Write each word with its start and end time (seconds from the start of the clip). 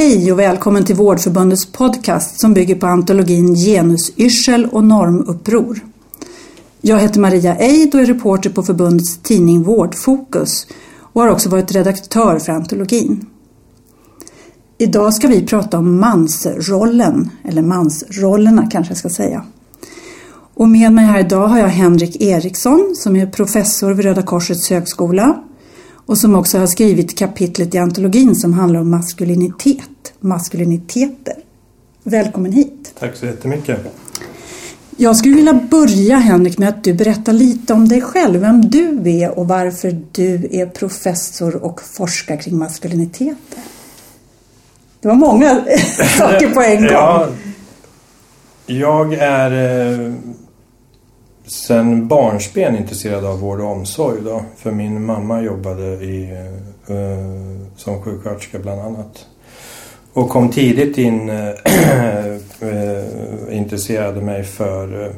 Hej 0.00 0.32
och 0.32 0.38
välkommen 0.38 0.84
till 0.84 0.96
Vårdförbundets 0.96 1.66
podcast 1.66 2.40
som 2.40 2.54
bygger 2.54 2.74
på 2.74 2.86
antologin 2.86 3.54
Genusyrsel 3.54 4.66
och 4.72 4.84
normuppror. 4.84 5.80
Jag 6.80 6.98
heter 7.00 7.20
Maria 7.20 7.56
Eid 7.56 7.94
och 7.94 8.00
är 8.00 8.06
reporter 8.06 8.50
på 8.50 8.62
förbundets 8.62 9.18
tidning 9.18 9.62
Vårdfokus 9.62 10.66
och 11.00 11.20
har 11.20 11.28
också 11.28 11.48
varit 11.48 11.72
redaktör 11.72 12.38
för 12.38 12.52
antologin. 12.52 13.26
Idag 14.78 15.14
ska 15.14 15.28
vi 15.28 15.46
prata 15.46 15.78
om 15.78 16.00
mansrollen, 16.00 17.30
eller 17.44 17.62
mansrollerna 17.62 18.66
kanske 18.70 18.90
jag 18.90 18.98
ska 18.98 19.08
säga. 19.08 19.44
Och 20.54 20.68
med 20.68 20.92
mig 20.92 21.04
här 21.04 21.20
idag 21.20 21.48
har 21.48 21.58
jag 21.58 21.68
Henrik 21.68 22.22
Eriksson 22.22 22.94
som 22.96 23.16
är 23.16 23.26
professor 23.26 23.92
vid 23.92 24.04
Röda 24.04 24.22
Korsets 24.22 24.70
högskola 24.70 25.44
och 26.06 26.18
som 26.18 26.34
också 26.34 26.58
har 26.58 26.66
skrivit 26.66 27.18
kapitlet 27.18 27.74
i 27.74 27.78
antologin 27.78 28.36
som 28.36 28.52
handlar 28.52 28.80
om 28.80 28.90
maskulinitet, 28.90 30.12
maskuliniteter. 30.20 31.34
Välkommen 32.02 32.52
hit! 32.52 32.94
Tack 32.98 33.16
så 33.16 33.26
jättemycket! 33.26 33.80
Jag 34.96 35.16
skulle 35.16 35.36
vilja 35.36 35.54
börja 35.54 36.16
Henrik 36.16 36.58
med 36.58 36.68
att 36.68 36.84
du 36.84 36.92
berättar 36.94 37.32
lite 37.32 37.72
om 37.72 37.88
dig 37.88 38.00
själv, 38.00 38.40
vem 38.40 38.70
du 38.70 39.10
är 39.10 39.38
och 39.38 39.48
varför 39.48 40.00
du 40.12 40.48
är 40.52 40.66
professor 40.66 41.64
och 41.64 41.82
forskar 41.82 42.36
kring 42.36 42.58
maskuliniteter. 42.58 43.60
Det 45.00 45.08
var 45.08 45.14
många 45.14 45.64
saker 46.18 46.50
på 46.50 46.60
en 46.60 46.80
gång. 46.80 46.90
Ja, 46.90 47.28
jag 48.66 49.14
är 49.14 49.50
eh, 50.06 50.12
sen 51.50 52.08
barnsben 52.08 52.76
intresserad 52.76 53.24
av 53.24 53.40
vård 53.40 53.60
och 53.60 53.70
omsorg. 53.70 54.20
Då, 54.24 54.42
för 54.56 54.70
min 54.70 55.04
mamma 55.04 55.42
jobbade 55.42 55.84
i, 55.84 56.30
eh, 56.86 57.76
som 57.76 58.02
sjuksköterska 58.02 58.58
bland 58.58 58.80
annat. 58.80 59.26
Och 60.12 60.28
kom 60.28 60.48
tidigt 60.48 60.98
in, 60.98 61.30
äh, 61.30 61.54
intresserade 63.56 64.20
mig 64.20 64.44
för 64.44 65.04
eh, 65.04 65.12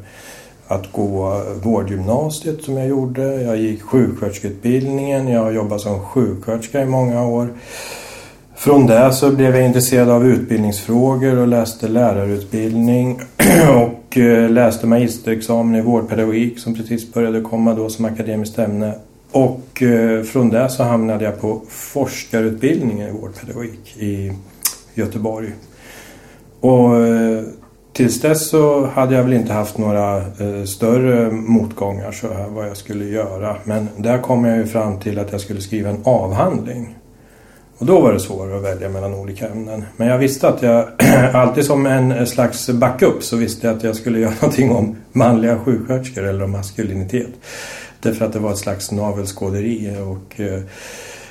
att 0.67 0.93
gå 0.93 1.43
vårdgymnasiet 1.63 2.63
som 2.63 2.77
jag 2.77 2.89
gjorde. 2.89 3.43
Jag 3.43 3.57
gick 3.57 3.83
sjuksköterskeutbildningen. 3.83 5.29
Jag 5.29 5.41
har 5.41 5.51
jobbat 5.51 5.81
som 5.81 6.01
sjuksköterska 6.01 6.83
i 6.83 6.87
många 6.87 7.27
år. 7.27 7.49
Från 8.57 8.87
det 8.87 9.13
så 9.13 9.31
blev 9.31 9.57
jag 9.57 9.67
intresserad 9.67 10.11
av 10.11 10.27
utbildningsfrågor 10.27 11.39
och 11.39 11.49
läste 11.49 11.89
lärarutbildning 11.89 13.21
och 13.77 14.02
Eh, 14.17 14.51
läste 14.51 14.87
magisterexamen 14.87 15.75
i 15.75 15.81
vårdpedagogik 15.81 16.59
som 16.59 16.75
precis 16.75 17.13
började 17.13 17.41
komma 17.41 17.75
då 17.75 17.89
som 17.89 18.05
akademiskt 18.05 18.59
ämne. 18.59 18.95
Och 19.31 19.83
eh, 19.83 20.23
från 20.23 20.51
det 20.51 20.69
så 20.69 20.83
hamnade 20.83 21.25
jag 21.25 21.41
på 21.41 21.63
forskarutbildningen 21.69 23.09
i 23.09 23.13
vårdpedagogik 23.13 23.97
i 23.97 24.33
Göteborg. 24.95 25.53
Och 26.61 26.97
eh, 26.97 27.45
tills 27.93 28.21
dess 28.21 28.49
så 28.49 28.87
hade 28.87 29.15
jag 29.15 29.23
väl 29.23 29.33
inte 29.33 29.53
haft 29.53 29.79
några 29.79 30.25
större 30.67 31.31
motgångar 31.31 32.13
så 32.13 32.33
här 32.33 32.49
vad 32.49 32.69
jag 32.69 32.77
skulle 32.77 33.05
göra. 33.05 33.57
Men 33.65 33.89
där 33.97 34.19
kom 34.19 34.45
jag 34.45 34.59
ju 34.59 34.67
fram 34.67 35.01
till 35.01 35.19
att 35.19 35.33
jag 35.33 35.41
skulle 35.41 35.61
skriva 35.61 35.91
en 35.91 36.01
avhandling. 36.05 36.97
Och 37.79 37.87
då 37.87 38.01
var 38.01 38.13
det 38.13 38.21
svårare 38.21 38.57
att 38.57 38.63
välja 38.63 38.89
mellan 38.89 39.15
olika 39.15 39.49
ämnen. 39.49 39.85
Men 39.97 40.09
jag 40.09 40.19
visste 40.19 40.49
att 40.49 40.63
jag, 40.63 40.89
alltid 41.35 41.65
som 41.65 41.87
en 41.87 42.27
slags 42.27 42.71
backup 42.71 43.23
så 43.23 43.37
visste 43.37 43.67
jag 43.67 43.77
att 43.77 43.83
jag 43.83 43.97
skulle 43.97 44.19
göra 44.21 44.35
någonting 44.35 44.71
om 44.71 44.97
manliga 45.13 45.59
sjuksköterskor 45.59 46.25
eller 46.25 46.45
om 46.45 46.51
maskulinitet. 46.51 47.31
Därför 48.01 48.25
att 48.25 48.33
det 48.33 48.39
var 48.39 48.53
ett 48.53 48.59
slags 48.59 48.91
navelskåderi 48.93 49.97
och 50.07 50.41
eh, 50.41 50.61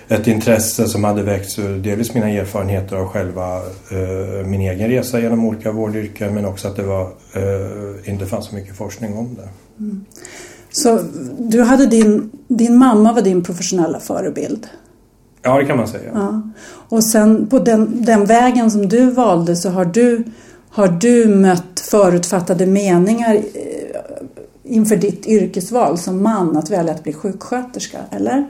ett 0.08 0.28
intresse 0.28 0.88
som 0.88 1.03
hade 1.03 1.23
väckts 1.23 1.59
ur 1.59 1.78
delvis 1.78 2.14
mina 2.14 2.30
erfarenheter 2.30 2.95
av 2.95 3.08
själva 3.08 3.58
eh, 3.91 4.46
min 4.46 4.62
egen 4.62 4.90
resa 4.90 5.19
genom 5.19 5.46
olika 5.46 5.72
vårdyrken 5.72 6.34
men 6.34 6.46
också 6.46 6.68
att 6.68 6.75
det 6.75 6.84
var, 6.84 7.02
eh, 7.34 8.09
inte 8.12 8.25
fanns 8.25 8.46
så 8.46 8.56
mycket 8.56 8.75
forskning 8.75 9.18
om 9.18 9.35
det. 9.35 9.50
Mm. 9.84 10.06
Så 10.72 11.00
du 11.40 11.62
hade 11.62 11.85
din, 11.85 12.31
din 12.47 12.78
mamma 12.78 13.13
var 13.13 13.22
din 13.22 13.44
professionella 13.44 14.00
förebild? 14.00 14.68
Ja, 15.41 15.57
det 15.57 15.66
kan 15.66 15.78
man 15.78 15.88
säga. 15.88 16.12
Ja. 16.13 16.41
Och 16.90 17.03
sen 17.03 17.47
på 17.47 17.59
den, 17.59 18.06
den 18.06 18.25
vägen 18.25 18.72
som 18.72 18.90
du 18.90 19.12
valde 19.12 19.56
så 19.56 19.69
har 19.69 19.85
du, 19.85 20.24
har 20.69 20.88
du 20.88 21.28
mött 21.28 21.79
förutfattade 21.79 22.66
meningar 22.66 23.35
eh, 23.35 23.41
inför 24.63 24.96
ditt 24.96 25.28
yrkesval 25.28 25.97
som 25.97 26.24
man 26.24 26.57
att 26.57 26.69
välja 26.69 26.94
att 26.94 27.03
bli 27.03 27.13
sjuksköterska, 27.13 27.97
eller? 28.12 28.46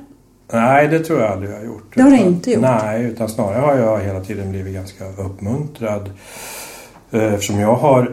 Nej, 0.53 0.87
det 0.87 0.99
tror 0.99 1.21
jag 1.21 1.31
aldrig 1.31 1.51
jag 1.51 1.57
har 1.57 1.65
gjort. 1.65 1.95
Det 1.95 2.01
har 2.01 2.11
du 2.11 2.17
inte 2.17 2.51
gjort? 2.51 2.61
Nej, 2.61 3.03
utan 3.03 3.29
snarare 3.29 3.59
har 3.59 3.77
jag 3.77 3.99
hela 3.99 4.23
tiden 4.23 4.51
blivit 4.51 4.73
ganska 4.73 5.05
uppmuntrad. 5.05 6.09
Eh, 7.11 7.33
eftersom 7.33 7.59
jag 7.59 7.75
har 7.75 8.11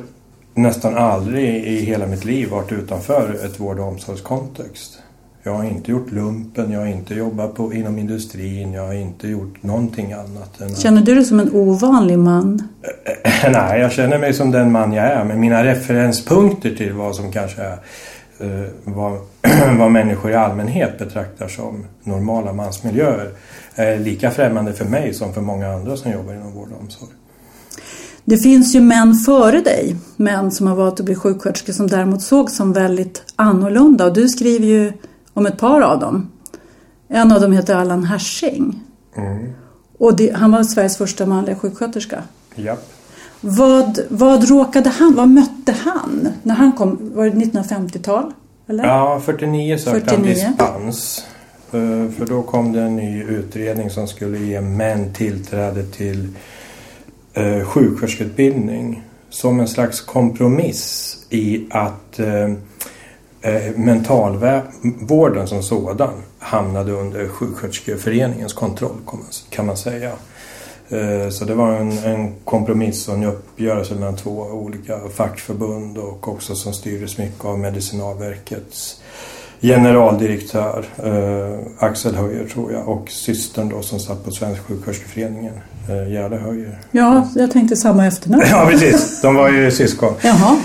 nästan 0.54 0.96
aldrig 0.96 1.66
i 1.66 1.84
hela 1.84 2.06
mitt 2.06 2.24
liv 2.24 2.50
varit 2.50 2.72
utanför 2.72 3.38
ett 3.44 3.60
vård 3.60 3.78
och 3.78 3.88
omsorgskontext. 3.88 4.98
Jag 5.48 5.54
har 5.54 5.64
inte 5.64 5.90
gjort 5.90 6.12
lumpen, 6.12 6.70
jag 6.72 6.80
har 6.80 6.86
inte 6.86 7.14
jobbat 7.14 7.54
på, 7.54 7.74
inom 7.74 7.98
industrin, 7.98 8.72
jag 8.72 8.86
har 8.86 8.94
inte 8.94 9.28
gjort 9.28 9.62
någonting 9.62 10.12
annat. 10.12 10.60
Än 10.60 10.74
känner 10.74 11.02
du 11.02 11.14
dig 11.14 11.24
som 11.24 11.40
en 11.40 11.52
ovanlig 11.52 12.18
man? 12.18 12.68
Nej, 13.52 13.80
jag 13.80 13.92
känner 13.92 14.18
mig 14.18 14.34
som 14.34 14.50
den 14.50 14.72
man 14.72 14.92
jag 14.92 15.06
är. 15.06 15.24
Men 15.24 15.40
mina 15.40 15.64
referenspunkter 15.64 16.74
till 16.74 16.92
vad 16.92 17.16
som 17.16 17.32
kanske 17.32 17.62
är 17.62 17.78
eh, 18.40 18.70
vad, 18.84 19.18
vad 19.78 19.90
människor 19.90 20.30
i 20.30 20.34
allmänhet 20.34 20.98
betraktar 20.98 21.48
som 21.48 21.84
normala 22.02 22.52
mansmiljöer 22.52 23.30
är 23.74 23.98
lika 23.98 24.30
främmande 24.30 24.72
för 24.72 24.84
mig 24.84 25.14
som 25.14 25.34
för 25.34 25.40
många 25.40 25.68
andra 25.68 25.96
som 25.96 26.12
jobbar 26.12 26.34
inom 26.34 26.52
vård 26.52 26.68
och 26.72 26.80
omsorg. 26.80 27.10
Det 28.24 28.38
finns 28.38 28.74
ju 28.74 28.80
män 28.80 29.14
före 29.14 29.60
dig, 29.60 29.96
män 30.16 30.50
som 30.50 30.66
har 30.66 30.74
valt 30.74 31.00
att 31.00 31.06
bli 31.06 31.14
sjuksköterskor 31.14 31.72
som 31.72 31.86
däremot 31.86 32.22
såg 32.22 32.50
som 32.50 32.72
väldigt 32.72 33.22
annorlunda 33.36 34.04
och 34.04 34.12
du 34.12 34.28
skriver 34.28 34.66
ju 34.66 34.92
om 35.38 35.46
ett 35.46 35.58
par 35.58 35.80
av 35.80 36.00
dem. 36.00 36.30
En 37.08 37.32
av 37.32 37.40
dem 37.40 37.52
heter 37.52 37.74
Allan 37.74 38.04
Hersing. 38.04 38.80
Mm. 39.16 39.52
Och 39.98 40.16
det, 40.16 40.36
han 40.36 40.50
var 40.52 40.62
Sveriges 40.62 40.96
första 40.96 41.26
manliga 41.26 41.56
sjuksköterska. 41.56 42.22
Japp. 42.54 42.92
Vad, 43.40 43.98
vad 44.08 44.48
råkade 44.48 44.88
han, 44.88 45.14
vad 45.14 45.28
mötte 45.28 45.72
han 45.72 46.28
när 46.42 46.54
han 46.54 46.72
kom? 46.72 47.12
Var 47.14 47.24
det 47.24 47.30
1950-tal? 47.30 48.32
Eller? 48.66 48.84
Ja, 48.84 49.20
49 49.24 49.78
sökte 49.78 50.10
49. 50.10 50.54
han 50.58 50.86
dispens. 50.86 51.24
Eh, 51.72 52.10
för 52.10 52.26
då 52.26 52.42
kom 52.42 52.72
det 52.72 52.80
en 52.80 52.96
ny 52.96 53.22
utredning 53.22 53.90
som 53.90 54.08
skulle 54.08 54.38
ge 54.38 54.60
män 54.60 55.12
tillträde 55.12 55.82
till 55.82 56.28
eh, 57.34 57.64
sjuksköterskeutbildning. 57.64 59.02
Som 59.30 59.60
en 59.60 59.68
slags 59.68 60.00
kompromiss 60.00 61.16
i 61.30 61.66
att 61.70 62.18
eh, 62.18 62.52
Eh, 63.40 63.76
mentalvården 63.76 65.48
som 65.48 65.62
sådan 65.62 66.10
hamnade 66.38 66.92
under 66.92 67.28
sjuksköterskeföreningens 67.28 68.52
kontroll 68.52 68.96
kan 69.50 69.66
man 69.66 69.76
säga. 69.76 70.12
Eh, 70.88 71.28
så 71.30 71.44
det 71.44 71.54
var 71.54 71.72
en, 71.72 71.98
en 71.98 72.34
kompromiss 72.44 73.08
och 73.08 73.14
en 73.14 73.24
uppgörelse 73.24 73.94
mellan 73.94 74.16
två 74.16 74.40
olika 74.40 74.98
fackförbund 75.14 75.98
och 75.98 76.28
också 76.28 76.54
som 76.54 76.72
styrdes 76.72 77.18
mycket 77.18 77.44
av 77.44 77.58
Medicinalverkets 77.58 79.00
generaldirektör 79.60 80.84
eh, 81.04 81.84
Axel 81.86 82.14
Höjer 82.14 82.44
tror 82.44 82.72
jag 82.72 82.88
och 82.88 83.10
systern 83.10 83.68
då 83.68 83.82
som 83.82 84.00
satt 84.00 84.24
på 84.24 84.30
Svensk 84.30 84.62
sjuksköterskeföreningen 84.62 85.54
eh, 85.88 86.12
Gerda 86.12 86.36
Höjer. 86.36 86.78
Ja, 86.90 87.28
jag 87.34 87.50
tänkte 87.50 87.76
samma 87.76 88.06
efternamn. 88.06 88.42
ja, 88.50 88.66
precis. 88.70 89.20
De 89.22 89.34
var 89.34 89.48
ju 89.48 89.70
syskon. 89.70 90.14
Jaha, 90.22 90.56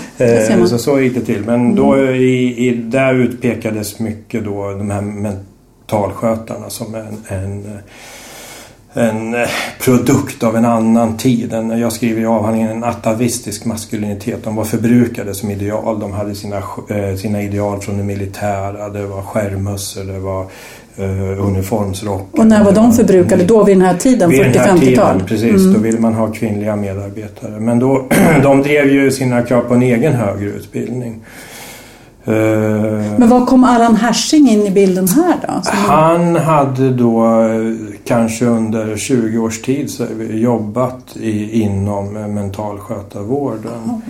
man. 0.58 0.68
Så 0.68 0.78
så 0.78 1.00
gick 1.00 1.14
det 1.14 1.20
till. 1.20 1.44
Men 1.44 1.74
då 1.74 1.94
mm. 1.94 2.14
i, 2.14 2.68
i, 2.68 2.74
där 2.74 3.14
utpekades 3.14 3.98
mycket 3.98 4.44
då 4.44 4.70
de 4.70 4.90
här 4.90 5.00
mentalskötarna 5.00 6.70
som 6.70 6.94
en, 6.94 7.16
en 7.28 7.78
en 8.94 9.34
eh, 9.34 9.48
produkt 9.80 10.42
av 10.42 10.56
en 10.56 10.64
annan 10.64 11.16
tid. 11.16 11.52
En, 11.52 11.78
jag 11.80 11.92
skriver 11.92 12.22
i 12.22 12.26
avhandlingen 12.26 12.70
en 12.70 12.84
atavistisk 12.84 13.64
maskulinitet. 13.64 14.44
De 14.44 14.56
var 14.56 14.64
förbrukade 14.64 15.34
som 15.34 15.50
ideal. 15.50 16.00
De 16.00 16.12
hade 16.12 16.34
sina, 16.34 16.56
eh, 16.56 17.16
sina 17.16 17.42
ideal 17.42 17.80
från 17.80 17.96
det 17.96 18.04
militära. 18.04 18.88
Det 18.88 19.06
var 19.06 19.22
skärmmössor, 19.22 20.04
det 20.04 20.18
var 20.18 20.46
uh, 20.98 21.46
uniformsrock. 21.46 22.28
Och 22.32 22.46
när 22.46 22.64
var 22.64 22.72
de 22.72 22.92
förbrukade? 22.92 23.44
Då 23.44 23.64
vid 23.64 23.76
den 23.76 23.86
här 23.86 23.96
tiden? 23.96 24.30
40-50-tal? 24.30 25.22
Precis, 25.26 25.60
mm. 25.60 25.72
då 25.72 25.78
ville 25.78 26.00
man 26.00 26.14
ha 26.14 26.26
kvinnliga 26.26 26.76
medarbetare. 26.76 27.60
Men 27.60 27.78
då, 27.78 28.06
de 28.42 28.62
drev 28.62 28.86
ju 28.86 29.10
sina 29.10 29.42
krav 29.42 29.60
på 29.60 29.74
en 29.74 29.82
egen 29.82 30.12
högre 30.12 30.48
utbildning. 30.48 31.20
Men 32.26 33.28
vad 33.28 33.46
kom 33.46 33.64
Allan 33.64 33.96
Hersing 33.96 34.48
in 34.48 34.66
i 34.66 34.70
bilden 34.70 35.08
här 35.08 35.34
då? 35.42 35.70
Han 35.70 36.36
hade 36.36 36.90
då 36.90 37.24
kanske 38.04 38.44
under 38.44 38.96
20 38.96 39.38
års 39.38 39.62
tid 39.62 39.90
jobbat 40.30 41.16
i, 41.16 41.62
inom 41.62 42.12
mentalskötarvården. 42.12 43.82
Mm. 43.84 44.00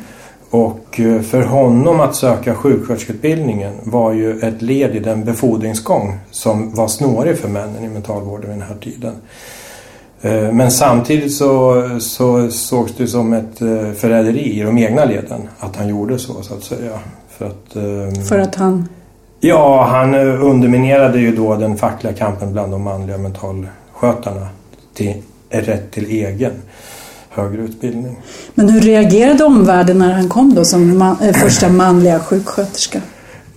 Och 0.50 1.00
eh, 1.00 1.22
för 1.22 1.42
honom 1.42 2.00
att 2.00 2.16
söka 2.16 2.54
sjuksköterskeutbildningen 2.54 3.74
var 3.82 4.12
ju 4.12 4.38
ett 4.38 4.62
led 4.62 4.96
i 4.96 4.98
den 4.98 5.24
befordringsgång 5.24 6.18
som 6.30 6.74
var 6.74 6.88
snårig 6.88 7.38
för 7.38 7.48
männen 7.48 7.84
i 7.84 7.88
mentalvården 7.88 8.50
vid 8.50 8.58
den 8.58 8.68
här 8.68 8.76
tiden. 8.80 9.14
Eh, 10.22 10.52
men 10.52 10.70
samtidigt 10.70 11.34
så, 11.34 11.82
så 12.00 12.50
sågs 12.50 12.94
det 12.96 13.06
som 13.06 13.32
ett 13.32 13.62
eh, 13.62 13.92
förräderi 13.92 14.60
i 14.60 14.62
de 14.62 14.78
egna 14.78 15.04
leden 15.04 15.48
att 15.58 15.76
han 15.76 15.88
gjorde 15.88 16.18
så, 16.18 16.42
så 16.42 16.54
att 16.54 16.62
säga. 16.62 16.98
För 17.28 17.46
att, 17.46 17.76
ehm, 17.76 18.24
För 18.24 18.38
att 18.38 18.54
han... 18.54 18.88
Ja, 19.40 19.86
han 19.90 20.14
eh, 20.14 20.44
underminerade 20.44 21.20
ju 21.20 21.36
då 21.36 21.56
den 21.56 21.76
fackliga 21.76 22.12
kampen 22.12 22.52
bland 22.52 22.72
de 22.72 22.82
manliga 22.82 23.18
mentalskötarna 24.00 24.48
till 24.94 25.22
rätt 25.50 25.90
till 25.90 26.10
egen 26.10 26.52
högre 27.30 27.62
utbildning. 27.62 28.16
Men 28.54 28.68
hur 28.68 28.80
reagerade 28.80 29.44
omvärlden 29.44 29.98
när 29.98 30.12
han 30.12 30.28
kom 30.28 30.54
då 30.54 30.64
som 30.64 30.98
man, 30.98 31.16
eh, 31.22 31.32
första 31.42 31.68
manliga 31.68 32.20
sjuksköterska? 32.20 33.00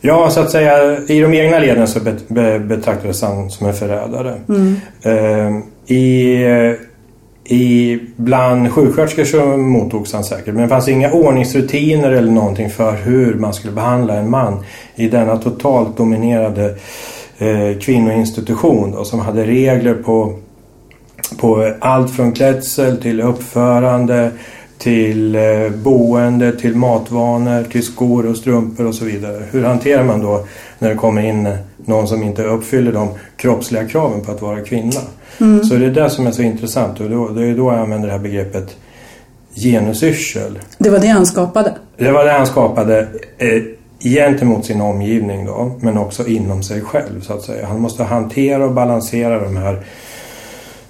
Ja, 0.01 0.29
så 0.29 0.39
att 0.39 0.51
säga 0.51 0.97
i 1.07 1.19
de 1.19 1.33
egna 1.33 1.59
leden 1.59 1.87
så 1.87 1.99
bet, 1.99 2.29
be, 2.29 2.59
betraktades 2.59 3.21
han 3.21 3.49
som 3.49 3.67
en 3.67 3.73
förrädare. 3.73 4.41
Mm. 4.49 4.75
Eh, 5.01 5.95
I, 5.95 6.45
i, 7.49 7.99
bland 8.15 8.71
sjuksköterskor 8.71 9.23
så 9.23 9.57
mottogs 9.57 10.13
han 10.13 10.23
säkert 10.23 10.53
men 10.53 10.63
det 10.63 10.69
fanns 10.69 10.87
inga 10.87 11.11
ordningsrutiner 11.11 12.11
eller 12.11 12.31
någonting 12.31 12.69
för 12.69 12.91
hur 12.95 13.33
man 13.33 13.53
skulle 13.53 13.73
behandla 13.73 14.13
en 14.13 14.29
man 14.29 14.63
i 14.95 15.07
denna 15.09 15.37
totalt 15.37 15.97
dominerade 15.97 16.75
eh, 17.37 17.79
kvinnoinstitution 17.79 18.91
då, 18.91 19.03
som 19.03 19.19
hade 19.19 19.45
regler 19.45 19.93
på, 19.93 20.33
på 21.37 21.73
allt 21.79 22.11
från 22.11 22.31
klädsel 22.31 22.97
till 23.01 23.21
uppförande 23.21 24.31
till 24.77 25.35
eh, 25.35 25.69
boende, 25.83 26.51
till 26.51 26.75
matvanor, 26.75 27.63
till 27.63 27.83
skor 27.83 28.25
och 28.25 28.37
strumpor 28.37 28.85
och 28.85 28.95
så 28.95 29.05
vidare. 29.05 29.43
Hur 29.51 29.63
hanterar 29.63 30.03
man 30.03 30.21
då 30.21 30.45
när 30.79 30.89
det 30.89 30.95
kommer 30.95 31.21
in 31.21 31.57
någon 31.85 32.07
som 32.07 32.23
inte 32.23 32.43
uppfyller 32.43 32.91
de 32.91 33.09
kroppsliga 33.37 33.87
kraven 33.87 34.21
på 34.21 34.31
att 34.31 34.41
vara 34.41 34.61
kvinna? 34.61 35.01
Mm. 35.39 35.63
Så 35.63 35.75
det 35.75 35.85
är 35.85 35.91
det 35.91 36.09
som 36.09 36.27
är 36.27 36.31
så 36.31 36.41
intressant 36.41 36.99
och 36.99 37.09
då, 37.09 37.27
det 37.27 37.45
är 37.45 37.55
då 37.55 37.71
jag 37.71 37.79
använder 37.79 38.07
det 38.07 38.13
här 38.13 38.19
begreppet 38.19 38.77
genusyrsel. 39.55 40.59
Det 40.77 40.89
var 40.89 40.99
det 40.99 41.07
han 41.07 41.25
skapade? 41.25 41.73
Det 41.97 42.11
var 42.11 42.25
det 42.25 42.31
han 42.31 42.47
skapade 42.47 43.07
eh, 43.37 43.63
gentemot 43.99 44.65
sin 44.65 44.81
omgivning 44.81 45.45
då, 45.45 45.71
men 45.79 45.97
också 45.97 46.27
inom 46.27 46.63
sig 46.63 46.81
själv 46.81 47.21
så 47.21 47.33
att 47.33 47.41
säga. 47.41 47.67
Han 47.67 47.81
måste 47.81 48.03
hantera 48.03 48.65
och 48.65 48.73
balansera 48.73 49.39
de 49.39 49.57
här 49.57 49.85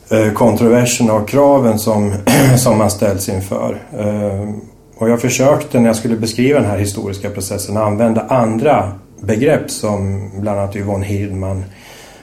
eh, 0.10 0.34
kontroverserna 0.34 1.14
och 1.14 1.30
kraven 1.30 1.80
som, 1.80 2.14
som 2.58 2.78
man 2.78 2.92
ställs 2.92 3.30
inför. 3.30 3.82
Eh, 4.00 4.50
och 4.98 5.10
jag 5.10 5.22
försökte 5.22 5.80
när 5.80 5.88
jag 5.88 5.96
skulle 5.96 6.16
beskriva 6.16 6.60
den 6.60 6.70
här 6.70 6.78
historiska 6.78 7.30
processen 7.30 7.78
använda 7.78 8.22
andra 8.22 8.92
begrepp 9.20 9.72
som 9.72 10.30
bland 10.40 10.60
annat 10.60 10.76
Yvonne 10.76 11.06
Hirdman 11.06 11.64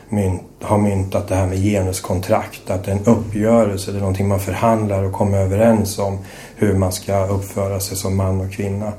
mynt, 0.09 0.43
har 0.63 0.79
myntat 0.79 1.29
det 1.29 1.35
här 1.35 1.47
med 1.47 1.59
genuskontrakt. 1.59 2.71
Att 2.71 2.85
det 2.85 2.91
är 2.91 2.97
en 2.97 3.05
uppgörelse, 3.05 3.93
det 3.93 3.99
är 3.99 4.01
någonting 4.01 4.29
man 4.29 4.41
förhandlar 4.41 5.03
och 5.03 5.13
kommer 5.13 5.39
överens 5.39 5.99
om 5.99 6.19
hur 6.57 6.75
man 6.75 6.93
ska 6.93 7.27
uppföra 7.27 7.81
sig 7.81 7.97
som 7.97 8.17
man 8.17 8.41
och 8.41 8.53
kvinna. 8.53 8.93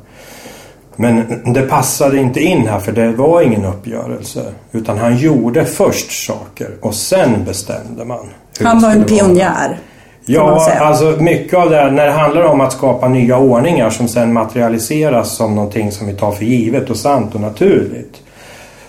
Men 0.96 1.42
det 1.54 1.62
passade 1.62 2.18
inte 2.18 2.40
in 2.40 2.68
här 2.68 2.80
för 2.80 2.92
det 2.92 3.12
var 3.12 3.42
ingen 3.42 3.66
uppgörelse. 3.66 4.54
Utan 4.72 4.98
han 4.98 5.18
gjorde 5.18 5.66
först 5.66 6.26
saker 6.26 6.70
och 6.82 6.96
sen 6.96 7.46
bestämde 7.46 8.06
man. 8.06 8.30
Han 8.64 8.82
var 8.82 8.90
en 8.90 9.04
pionjär. 9.04 9.80
Ja, 10.26 10.72
alltså 10.80 11.06
mycket 11.06 11.60
av 11.60 11.70
det 11.70 11.76
här, 11.76 11.92
när 11.92 12.06
det 12.06 12.12
handlar 12.12 12.42
om 12.42 12.62
att 12.62 12.74
skapa 12.74 13.08
nya 13.08 13.38
ordningar 13.38 13.90
som 13.90 14.08
sen 14.08 14.34
materialiseras 14.34 15.36
som 15.36 15.56
någonting 15.56 15.92
som 15.92 16.08
vi 16.08 16.14
tar 16.14 16.32
för 16.32 16.46
givet 16.46 16.90
och 16.90 16.98
sant 16.98 17.36
och 17.36 17.42
naturligt. 17.42 18.22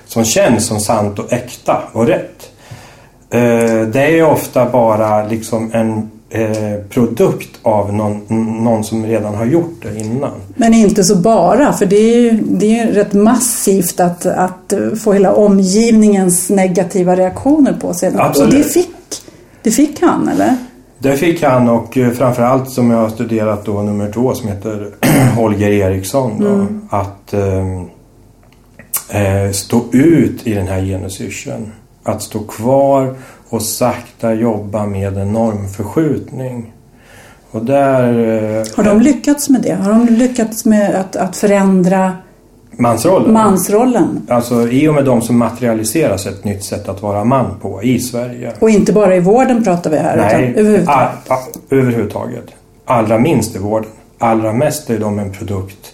Som 0.07 0.25
känns 0.25 0.67
som 0.67 0.81
sant 0.81 1.19
och 1.19 1.33
äkta 1.33 1.83
och 1.93 2.07
rätt. 2.07 2.51
Eh, 3.31 3.81
det 3.93 4.19
är 4.19 4.31
ofta 4.31 4.71
bara 4.71 5.27
liksom 5.27 5.71
en 5.75 6.11
produkt 6.89 7.51
av 7.63 7.95
någon, 7.95 8.23
någon 8.65 8.85
som 8.85 9.07
redan 9.07 9.35
har 9.35 9.45
gjort 9.45 9.83
det 9.83 10.01
innan. 10.01 10.31
Men 10.57 10.75
inte 10.75 11.05
så 11.05 11.17
bara, 11.17 11.73
för 11.73 11.87
det 11.87 11.97
är 11.97 12.21
ju 12.21 12.41
det 12.47 12.67
är 12.67 12.87
ju 12.87 12.93
rätt 12.93 13.13
massivt 13.13 14.01
att, 14.01 14.27
att 14.27 14.73
få 15.03 15.13
hela 15.13 15.33
omgivningens 15.33 16.51
negativa 16.51 17.17
reaktioner 17.17 17.73
på 17.73 17.95
sig. 17.95 18.13
Absolut. 18.17 18.53
Och 18.53 18.59
det 18.59 18.65
fick, 18.65 18.89
det 19.63 19.71
fick 19.71 20.01
han, 20.01 20.29
eller? 20.29 20.57
Det 20.99 21.17
fick 21.17 21.43
han 21.43 21.69
och 21.69 21.99
eh, 21.99 22.11
framförallt 22.11 22.71
som 22.71 22.91
jag 22.91 22.99
har 22.99 23.09
studerat 23.09 23.65
då 23.65 23.83
nummer 23.83 24.13
två 24.13 24.35
som 24.35 24.49
heter 24.49 24.91
Holger 25.37 25.71
Eriksson 25.71 26.41
då, 26.41 26.67
att 26.97 27.33
eh, 27.33 27.83
eh, 29.21 29.51
stå 29.53 29.85
ut 29.93 30.47
i 30.47 30.55
den 30.55 30.67
här 30.67 30.81
genusyrseln. 30.81 31.73
Att 32.07 32.23
stå 32.23 32.39
kvar 32.39 33.15
och 33.49 33.63
sakta 33.63 34.35
jobba 34.35 34.87
med 34.87 35.19
en 35.19 35.33
normförskjutning. 35.33 36.73
Och 37.51 37.65
där... 37.65 38.09
Eh, 38.59 38.65
Har 38.77 38.85
de 38.85 39.01
lyckats 39.01 39.49
med 39.49 39.63
det? 39.63 39.75
Har 39.75 39.91
de 39.93 40.07
lyckats 40.07 40.65
med 40.65 40.95
att, 40.95 41.17
att 41.17 41.37
förändra 41.37 42.13
mansrollen. 42.71 43.33
mansrollen? 43.33 44.27
Alltså 44.29 44.69
i 44.69 44.89
och 44.89 44.95
med 44.95 45.05
de 45.05 45.23
som 45.23 45.39
materialiseras 45.39 46.27
ett 46.27 46.45
nytt 46.45 46.65
sätt 46.65 46.89
att 46.89 47.03
vara 47.03 47.25
man 47.25 47.47
på 47.63 47.83
i 47.83 47.99
Sverige. 48.01 48.53
Och 48.59 48.71
inte 48.71 48.93
bara 48.93 49.17
i 49.17 49.21
vården 49.21 49.65
pratar 49.65 49.91
vi 49.91 49.97
här, 49.97 50.17
Nej, 50.17 50.27
utan 50.51 50.61
överhuvudtaget. 50.61 51.31
a- 51.31 51.35
a- 51.35 51.59
överhuvudtaget. 51.71 52.45
Allra 52.85 53.19
minst 53.19 53.57
i 53.57 53.59
vården. 53.59 53.91
Allra 54.19 54.53
mest 54.53 54.91
är 54.91 54.99
de 54.99 55.19
en 55.19 55.33
produkt 55.33 55.93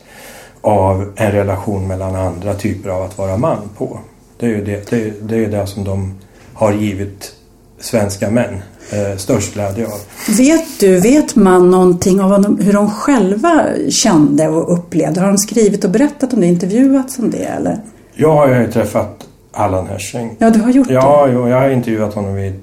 av 0.60 1.12
en 1.16 1.30
relation 1.32 1.86
mellan 1.88 2.14
andra 2.16 2.54
typer 2.54 2.90
av 2.90 3.02
att 3.02 3.18
vara 3.18 3.36
man 3.36 3.56
på. 3.78 3.98
Det 4.42 4.46
är 4.48 4.50
ju 4.50 4.64
det, 4.64 4.90
det, 4.90 4.96
är- 4.96 5.12
det, 5.22 5.44
är 5.44 5.48
det 5.48 5.66
som 5.66 5.84
de 5.84 6.14
har 6.54 6.72
givit 6.72 7.32
svenska 7.80 8.30
män 8.30 8.62
eh, 8.92 9.16
störst 9.16 9.54
glädje 9.54 9.86
av. 9.86 10.00
Vet 10.38 10.80
du, 10.80 11.00
vet 11.00 11.36
man 11.36 11.70
någonting 11.70 12.18
vad 12.18 12.42
de, 12.42 12.58
hur 12.58 12.72
de 12.72 12.90
själva 12.90 13.64
kände 13.90 14.48
och 14.48 14.72
upplevde? 14.78 15.20
Har 15.20 15.28
de 15.28 15.38
skrivit 15.38 15.84
och 15.84 15.90
berättat 15.90 16.32
om 16.32 16.40
det, 16.40 16.46
intervjuats 16.46 17.18
om 17.18 17.30
det 17.30 17.44
eller? 17.44 17.78
Jag 18.14 18.32
har 18.36 18.48
ju 18.48 18.72
träffat 18.72 19.26
Allan 19.52 19.86
Hersäng. 19.86 20.36
Ja, 20.38 20.50
du 20.50 20.60
har 20.60 20.70
gjort 20.70 20.90
Ja, 20.90 21.28
jo, 21.32 21.48
jag 21.48 21.60
har 21.60 21.70
intervjuat 21.70 22.14
honom 22.14 22.34
vid 22.34 22.54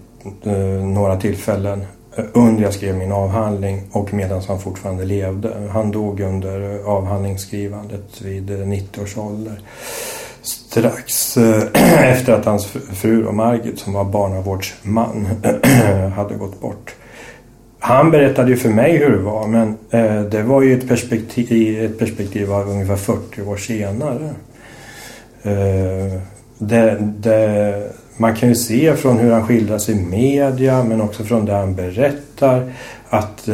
eh, 0.44 0.54
några 0.86 1.18
tillfällen 1.18 1.86
eh, 2.18 2.24
under 2.34 2.64
jag 2.64 2.74
skrev 2.74 2.96
min 2.96 3.12
avhandling 3.12 3.82
och 3.92 4.14
medan 4.14 4.42
han 4.48 4.60
fortfarande 4.60 5.06
levde. 5.06 5.54
Han 5.74 5.92
dog 5.92 6.20
under 6.20 6.76
eh, 6.80 6.88
avhandlingsskrivandet 6.90 8.22
vid 8.22 8.50
eh, 8.52 8.68
90 8.68 9.04
års 9.04 9.18
ålder. 9.18 9.62
Strax 10.42 11.38
eh, 11.38 11.64
efter 12.04 12.34
att 12.34 12.46
hans 12.46 12.66
fru 12.94 13.26
och 13.26 13.34
Margit 13.34 13.80
som 13.80 13.94
var 13.94 14.04
barnavårdsman 14.04 15.28
hade 16.16 16.36
gått 16.36 16.62
bort. 16.62 16.96
Han 17.80 18.12
berättade 18.12 18.50
ju 18.50 18.58
för 18.58 18.70
mig 18.70 18.98
hur 18.98 19.10
det 19.10 19.24
var 19.24 19.48
men 19.48 19.78
eh, 19.90 20.22
det 20.22 20.44
var 20.44 20.62
ju 20.62 20.78
ett 20.78 20.88
perspektiv, 20.88 21.52
i 21.52 21.86
ett 21.86 22.00
perspektiv 22.00 22.54
av 22.54 22.70
ungefär 22.70 22.96
40 22.96 23.42
år 23.42 23.58
senare. 23.58 24.30
Eh, 25.44 26.22
det, 26.58 26.98
det, 27.00 27.92
man 28.18 28.36
kan 28.36 28.50
ju 28.50 28.56
se 28.56 28.96
från 28.96 29.18
hur 29.18 29.32
han 29.32 29.48
skildras 29.48 29.90
i 29.90 29.96
media 29.96 30.84
men 30.84 31.02
också 31.02 31.24
från 31.24 31.46
det 31.46 31.54
han 31.54 31.76
berättar 31.76 32.74
att 33.10 33.50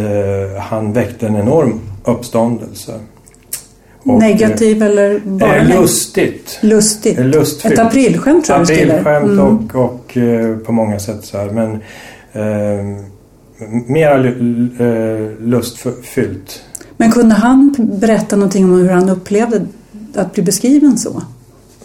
han 0.60 0.94
väckte 0.94 1.28
en 1.28 1.36
enorm 1.36 1.82
uppståndelse. 2.04 3.00
Och, 4.06 4.20
Negativ 4.20 4.84
eller 4.84 5.20
bara 5.26 5.56
eh, 5.56 5.82
lustigt. 5.82 6.60
lustigt? 6.62 7.20
Eh, 7.20 7.26
lustfyllt. 7.26 7.74
Ett 7.74 7.80
aprilskämt 7.80 8.46
tror 8.46 8.58
jag. 8.58 8.64
Aprilskämt 8.64 9.26
Mm. 9.26 9.40
och, 9.40 9.76
och 9.86 10.18
eh, 10.18 10.58
på 10.58 10.72
många 10.72 11.00
sätt 11.00 11.26
så 11.26 11.38
här. 11.38 11.46
Men 11.50 11.72
eh, 12.34 13.00
mera 13.88 14.18
lu- 14.18 14.70
eh, 14.80 15.46
lustfyllt. 15.48 16.62
Men 16.98 17.12
kunde 17.12 17.36
han 17.36 17.76
berätta 17.80 18.36
någonting 18.36 18.64
om 18.66 18.72
hur 18.82 18.90
han 18.90 19.10
upplevde 19.10 19.66
att 20.16 20.34
bli 20.34 20.44
beskriven 20.44 20.98
så? 20.98 21.22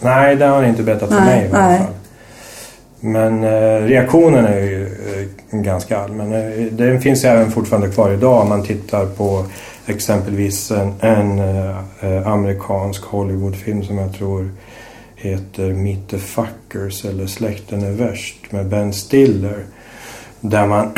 Nej, 0.01 0.35
det 0.35 0.45
har 0.45 0.55
han 0.55 0.65
inte 0.65 0.83
berättat 0.83 1.09
för 1.09 1.15
Nej, 1.19 1.25
mig 1.25 1.49
i 1.49 1.53
alla 1.53 1.77
fall. 1.77 1.87
Men 2.99 3.43
eh, 3.43 3.87
reaktionen 3.87 4.45
är 4.45 4.59
ju 4.59 4.85
eh, 5.51 5.59
ganska 5.59 5.97
allmän. 5.97 6.33
Eh, 6.33 6.65
Den 6.71 7.01
finns 7.01 7.23
även 7.23 7.51
fortfarande 7.51 7.89
kvar 7.89 8.11
idag 8.13 8.41
om 8.41 8.49
man 8.49 8.63
tittar 8.63 9.05
på 9.05 9.45
exempelvis 9.91 10.71
en, 10.71 10.93
en 10.99 11.39
eh, 11.39 12.27
amerikansk 12.27 13.03
Hollywoodfilm 13.03 13.83
som 13.83 13.97
jag 13.97 14.13
tror 14.13 14.49
heter 15.15 15.73
Meet 15.73 16.07
the 16.09 16.17
Fuckers 16.17 17.05
eller 17.05 17.27
Släkten 17.27 17.83
är 17.83 17.91
värst 17.91 18.51
med 18.51 18.69
Ben 18.69 18.93
Stiller. 18.93 19.65
Där 20.39 20.67
man, 20.67 20.93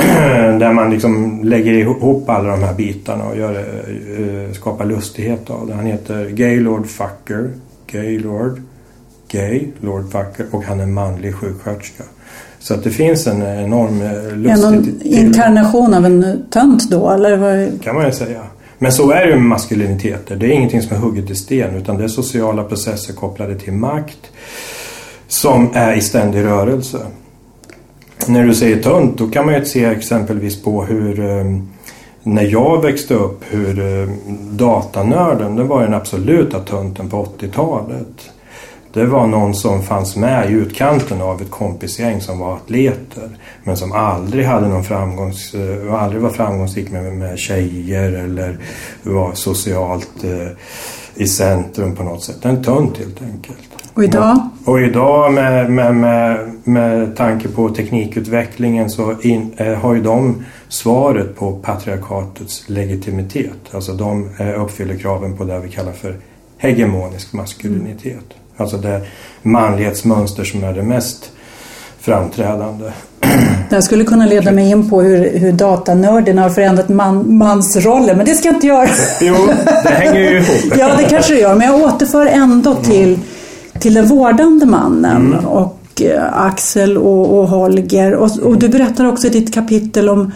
där 0.59 0.73
man 0.73 0.91
liksom 0.91 1.43
lägger 1.43 1.73
ihop 1.73 2.29
alla 2.29 2.49
de 2.49 2.63
här 2.63 2.73
bitarna 2.73 3.25
och 3.25 3.37
gör, 3.37 3.59
eh, 3.59 4.53
skapar 4.53 4.85
lustighet 4.85 5.49
av 5.49 5.67
det. 5.67 5.73
Han 5.73 5.85
heter 5.85 6.29
Gaylord 6.29 6.87
Fucker. 6.87 7.49
Gaylord. 7.87 8.61
Gay, 9.33 9.67
Lord 9.79 10.11
Fucker 10.11 10.45
och 10.51 10.63
han 10.63 10.79
är 10.79 10.85
manlig 10.85 11.35
sjuksköterska. 11.35 12.03
Så 12.59 12.73
att 12.73 12.83
det 12.83 12.89
finns 12.89 13.27
en 13.27 13.41
enorm 13.41 14.01
eh, 14.01 14.11
Är 14.11 14.35
lust 14.35 14.63
någon 14.63 15.01
inkarnation 15.01 15.93
av 15.93 16.05
en 16.05 16.43
tönt 16.49 16.89
då? 16.89 17.09
Eller 17.09 17.37
vad? 17.37 17.81
kan 17.81 17.95
man 17.95 18.05
ju 18.05 18.11
säga. 18.11 18.41
Men 18.83 18.91
så 18.91 19.11
är 19.11 19.25
det 19.25 19.31
ju 19.31 19.35
med 19.35 19.45
maskuliniteter. 19.45 20.35
Det 20.35 20.45
är 20.45 20.49
ingenting 20.49 20.81
som 20.81 20.97
är 20.97 21.01
hugget 21.01 21.29
i 21.29 21.35
sten 21.35 21.75
utan 21.75 21.97
det 21.97 22.03
är 22.03 22.07
sociala 22.07 22.63
processer 22.63 23.13
kopplade 23.13 23.59
till 23.59 23.73
makt 23.73 24.31
som 25.27 25.69
är 25.73 25.93
i 25.93 26.01
ständig 26.01 26.43
rörelse. 26.43 26.97
när 28.27 28.43
du 28.43 28.55
säger 28.55 28.83
tunt, 28.83 29.17
då 29.17 29.27
kan 29.27 29.45
man 29.45 29.55
ju 29.55 29.65
se 29.65 29.85
exempelvis 29.85 30.63
på 30.63 30.83
hur 30.83 31.19
eh, 31.19 31.45
när 32.23 32.43
jag 32.43 32.81
växte 32.81 33.13
upp, 33.13 33.43
hur 33.49 33.79
eh, 33.79 34.09
datanörden, 34.51 35.55
den 35.55 35.67
var 35.67 35.83
den 35.83 35.93
absoluta 35.93 36.59
tunten 36.59 37.09
på 37.09 37.27
80-talet. 37.39 38.31
Det 38.93 39.05
var 39.05 39.27
någon 39.27 39.53
som 39.53 39.81
fanns 39.81 40.15
med 40.15 40.49
i 40.49 40.53
utkanten 40.53 41.21
av 41.21 41.41
ett 41.41 41.51
kompisgäng 41.51 42.21
som 42.21 42.39
var 42.39 42.55
atleter. 42.55 43.29
Men 43.63 43.77
som 43.77 43.91
aldrig 43.91 44.45
hade 44.45 44.67
någon 44.67 44.83
framgångs, 44.83 45.53
eh, 45.53 45.93
aldrig 45.93 46.21
var 46.21 46.29
framgångsrik 46.29 46.91
med, 46.91 47.13
med 47.13 47.39
tjejer 47.39 48.11
eller 48.11 48.57
var 49.03 49.33
socialt 49.33 50.23
eh, 50.23 50.47
i 51.15 51.27
centrum 51.27 51.95
på 51.95 52.03
något 52.03 52.23
sätt. 52.23 52.45
En 52.45 52.63
tunt 52.63 52.97
helt 52.97 53.21
enkelt. 53.21 53.59
Och 53.93 54.03
idag? 54.03 54.49
Och 54.65 54.81
idag 54.81 55.33
med, 55.33 55.71
med, 55.71 55.95
med, 55.95 56.51
med 56.63 57.15
tanke 57.15 57.47
på 57.47 57.69
teknikutvecklingen 57.69 58.89
så 58.89 59.15
in, 59.21 59.53
eh, 59.57 59.73
har 59.73 59.93
ju 59.93 60.01
de 60.01 60.45
svaret 60.67 61.35
på 61.35 61.51
patriarkatets 61.51 62.69
legitimitet. 62.69 63.59
Alltså 63.71 63.93
de 63.93 64.29
eh, 64.39 64.61
uppfyller 64.61 64.97
kraven 64.97 65.37
på 65.37 65.43
det 65.43 65.59
vi 65.59 65.69
kallar 65.69 65.91
för 65.91 66.15
hegemonisk 66.57 67.33
maskulinitet. 67.33 68.13
Mm. 68.13 68.42
Alltså 68.57 68.77
det 68.77 69.01
manlighetsmönster 69.41 70.43
som 70.43 70.63
är 70.63 70.73
det 70.73 70.83
mest 70.83 71.31
framträdande. 71.99 72.91
Det 73.69 73.75
här 73.75 73.81
skulle 73.81 74.03
kunna 74.03 74.25
leda 74.25 74.51
mig 74.51 74.69
in 74.69 74.89
på 74.89 75.01
hur, 75.01 75.37
hur 75.37 75.51
datanörden 75.51 76.37
har 76.37 76.49
förändrat 76.49 76.89
man, 76.89 77.37
mansrollen, 77.37 78.17
men 78.17 78.25
det 78.25 78.35
ska 78.35 78.47
jag 78.47 78.55
inte 78.55 78.67
göra. 78.67 78.87
Jo, 79.21 79.35
det 79.83 79.89
hänger 79.89 80.19
ju 80.19 80.37
ihop. 80.37 80.73
ja, 80.77 80.95
det 80.97 81.03
kanske 81.03 81.33
det 81.33 81.39
gör, 81.39 81.55
men 81.55 81.67
jag 81.67 81.81
återför 81.81 82.25
ändå 82.25 82.75
till, 82.75 83.19
till 83.79 83.93
den 83.93 84.05
vårdande 84.05 84.65
mannen 84.65 85.33
mm. 85.33 85.45
och 85.45 86.01
eh, 86.01 86.45
Axel 86.45 86.97
och, 86.97 87.39
och 87.39 87.47
Holger. 87.47 88.15
Och, 88.15 88.39
och, 88.43 88.57
du 88.57 88.69
berättar 88.69 89.05
också 89.05 89.27
i 89.27 89.29
ditt 89.29 89.53
kapitel 89.53 90.09
om, 90.09 90.31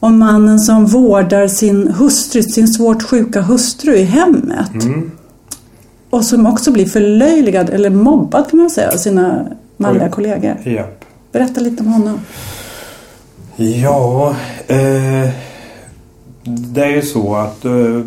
om 0.00 0.18
mannen 0.18 0.60
som 0.60 0.86
vårdar 0.86 1.46
sin 1.46 1.92
hustru, 1.92 2.42
sin 2.42 2.68
svårt 2.68 3.02
sjuka 3.02 3.40
hustru 3.40 3.94
i 3.94 4.04
hemmet. 4.04 4.82
Mm. 4.82 5.10
Och 6.16 6.24
som 6.24 6.46
också 6.46 6.72
blir 6.72 6.86
förlöjligad, 6.86 7.70
eller 7.70 7.90
mobbad 7.90 8.50
kan 8.50 8.58
man 8.58 8.70
säga, 8.70 8.92
av 8.92 8.96
sina 8.96 9.46
manliga 9.76 10.08
kollegor. 10.08 10.56
Japp. 10.64 11.04
Berätta 11.32 11.60
lite 11.60 11.82
om 11.82 11.92
honom. 11.92 12.20
Ja, 13.56 14.36
eh, 14.66 15.30
det 16.44 16.84
är 16.84 16.90
ju 16.90 17.02
så 17.02 17.34
att 17.34 17.64
eh, 17.64 18.00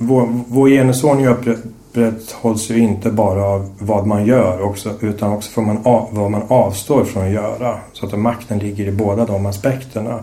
vår, 0.00 0.44
vår 0.48 0.68
genusordning 0.68 1.26
upprätthålls 1.26 2.70
ju 2.70 2.78
inte 2.78 3.10
bara 3.10 3.44
av 3.44 3.70
vad 3.78 4.06
man 4.06 4.26
gör 4.26 4.62
också, 4.62 4.90
utan 5.00 5.32
också 5.32 5.50
för 5.50 5.62
man 5.62 5.78
av, 5.84 6.08
vad 6.12 6.30
man 6.30 6.42
avstår 6.48 7.04
från 7.04 7.24
att 7.24 7.32
göra. 7.32 7.78
Så 7.92 8.06
att 8.06 8.18
makten 8.18 8.58
ligger 8.58 8.88
i 8.88 8.92
båda 8.92 9.24
de 9.24 9.46
aspekterna. 9.46 10.18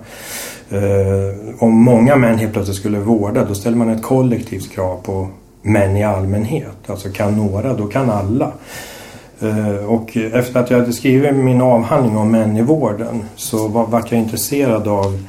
Eh, 0.70 1.60
om 1.60 1.84
många 1.84 2.16
män 2.16 2.38
helt 2.38 2.54
plötsligt 2.54 2.78
skulle 2.78 3.00
vårda, 3.00 3.46
då 3.46 3.56
ställer 3.56 3.78
man 3.78 3.90
ett 3.90 4.04
kollektivt 4.04 4.72
krav 4.72 5.02
på 5.04 5.28
män 5.66 5.98
i 5.98 6.04
allmänhet. 6.04 6.90
Alltså 6.90 7.10
kan 7.10 7.36
några, 7.38 7.74
då 7.74 7.88
kan 7.88 8.10
alla. 8.10 8.52
Eh, 9.40 9.86
och 9.86 10.18
efter 10.18 10.60
att 10.60 10.70
jag 10.70 10.80
hade 10.80 10.94
skrivit 10.94 11.36
min 11.36 11.62
avhandling 11.62 12.18
om 12.18 12.32
män 12.32 12.58
i 12.58 12.62
vården 12.62 13.24
så 13.36 13.68
var, 13.68 13.88
var 13.88 14.04
jag 14.10 14.20
intresserad 14.20 14.88
av 14.88 15.24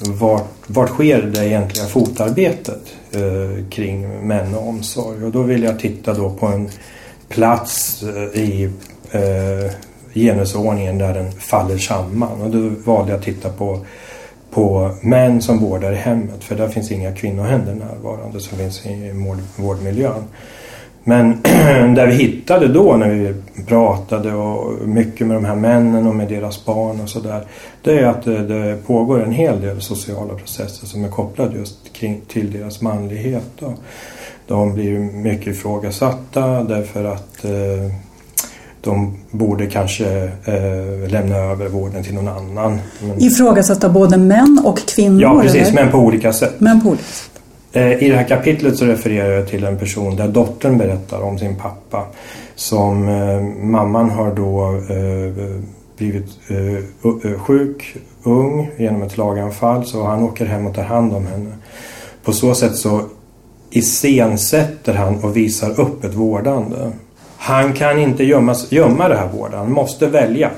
vart, 0.00 0.48
vart 0.66 0.88
sker 0.88 1.22
det 1.22 1.46
egentliga 1.46 1.84
fotarbetet 1.84 2.82
eh, 3.12 3.68
kring 3.70 4.26
män 4.26 4.54
och 4.54 4.68
omsorg. 4.68 5.24
Och 5.24 5.30
då 5.30 5.42
ville 5.42 5.66
jag 5.66 5.78
titta 5.78 6.14
då 6.14 6.30
på 6.30 6.46
en 6.46 6.68
plats 7.28 8.02
eh, 8.02 8.40
i 8.42 8.70
eh, 9.10 9.72
genusordningen 10.14 10.98
där 10.98 11.14
den 11.14 11.32
faller 11.32 11.78
samman. 11.78 12.42
Och 12.42 12.50
då 12.50 12.70
valde 12.84 13.10
jag 13.10 13.18
att 13.18 13.24
titta 13.24 13.48
på, 13.48 13.84
på 14.50 14.90
män 15.02 15.42
som 15.42 15.58
vårdar 15.58 15.92
i 15.92 15.96
hemmet 15.96 16.44
för 16.44 16.56
där 16.56 16.68
finns 16.68 16.92
inga 16.92 17.12
kvinnohänder 17.12 17.74
närvarande 17.74 18.40
som 18.40 18.58
finns 18.58 18.86
i 18.86 19.12
vårdmiljön. 19.56 20.24
Men 21.04 21.42
där 21.94 22.06
vi 22.06 22.14
hittade 22.14 22.68
då 22.68 22.96
när 22.96 23.10
vi 23.10 23.34
pratade 23.66 24.34
och 24.34 24.88
mycket 24.88 25.26
med 25.26 25.36
de 25.36 25.44
här 25.44 25.54
männen 25.54 26.06
och 26.06 26.14
med 26.14 26.28
deras 26.28 26.64
barn 26.64 27.00
och 27.00 27.08
sådär. 27.08 27.44
Det 27.82 27.98
är 27.98 28.06
att 28.06 28.24
det, 28.24 28.46
det, 28.46 28.86
pågår 28.86 29.22
en 29.22 29.32
hel 29.32 29.60
del 29.60 29.80
sociala 29.80 30.34
processer 30.34 30.86
som 30.86 31.04
är 31.04 31.08
kopplade 31.08 31.58
just 31.58 31.92
kring, 31.92 32.20
till 32.28 32.52
deras 32.52 32.80
manlighet. 32.80 33.50
Då. 33.58 33.74
De 34.46 34.74
blir 34.74 34.98
mycket 34.98 35.46
ifrågasatta 35.46 36.62
därför 36.62 37.04
att 37.04 37.44
eh, 37.44 37.50
de 38.88 39.16
borde 39.30 39.66
kanske 39.66 40.30
eh, 40.44 41.08
lämna 41.08 41.36
över 41.36 41.68
vården 41.68 42.04
till 42.04 42.14
någon 42.14 42.28
annan. 42.28 42.80
Men... 43.00 43.22
Ifrågasatta 43.22 43.88
både 43.88 44.16
män 44.16 44.62
och 44.64 44.78
kvinnor? 44.78 45.22
Ja 45.22 45.40
precis, 45.42 45.68
eller? 45.68 45.72
men 45.72 45.90
på 45.90 45.98
olika 45.98 46.32
sätt. 46.32 46.54
Men 46.58 46.80
på 46.80 46.88
olika 46.88 47.02
sätt. 47.02 47.30
Eh, 47.72 48.02
I 48.02 48.10
det 48.10 48.16
här 48.16 48.28
kapitlet 48.28 48.76
så 48.76 48.84
refererar 48.84 49.30
jag 49.30 49.48
till 49.48 49.64
en 49.64 49.78
person 49.78 50.16
där 50.16 50.28
dottern 50.28 50.78
berättar 50.78 51.22
om 51.22 51.38
sin 51.38 51.54
pappa. 51.54 52.06
Som 52.54 53.08
eh, 53.08 53.40
mamman 53.64 54.10
har 54.10 54.34
då 54.34 54.80
eh, 54.94 55.60
blivit 55.96 56.28
eh, 56.48 57.40
sjuk, 57.40 57.96
ung, 58.22 58.70
genom 58.76 59.02
ett 59.02 59.12
slaganfall 59.12 59.84
så 59.84 60.04
han 60.04 60.22
åker 60.22 60.46
hem 60.46 60.66
och 60.66 60.74
tar 60.74 60.82
hand 60.82 61.12
om 61.12 61.26
henne. 61.26 61.50
På 62.24 62.32
så 62.32 62.54
sätt 62.54 62.76
så 62.76 63.02
iscensätter 63.70 64.94
han 64.94 65.24
och 65.24 65.36
visar 65.36 65.80
upp 65.80 66.04
ett 66.04 66.14
vårdande. 66.14 66.76
Han 67.38 67.72
kan 67.72 67.98
inte 67.98 68.24
gömma, 68.24 68.54
gömma 68.68 69.08
det 69.08 69.16
här 69.16 69.28
vårdandet, 69.28 69.58
han 69.58 69.72
måste 69.72 70.06
välja. 70.06 70.50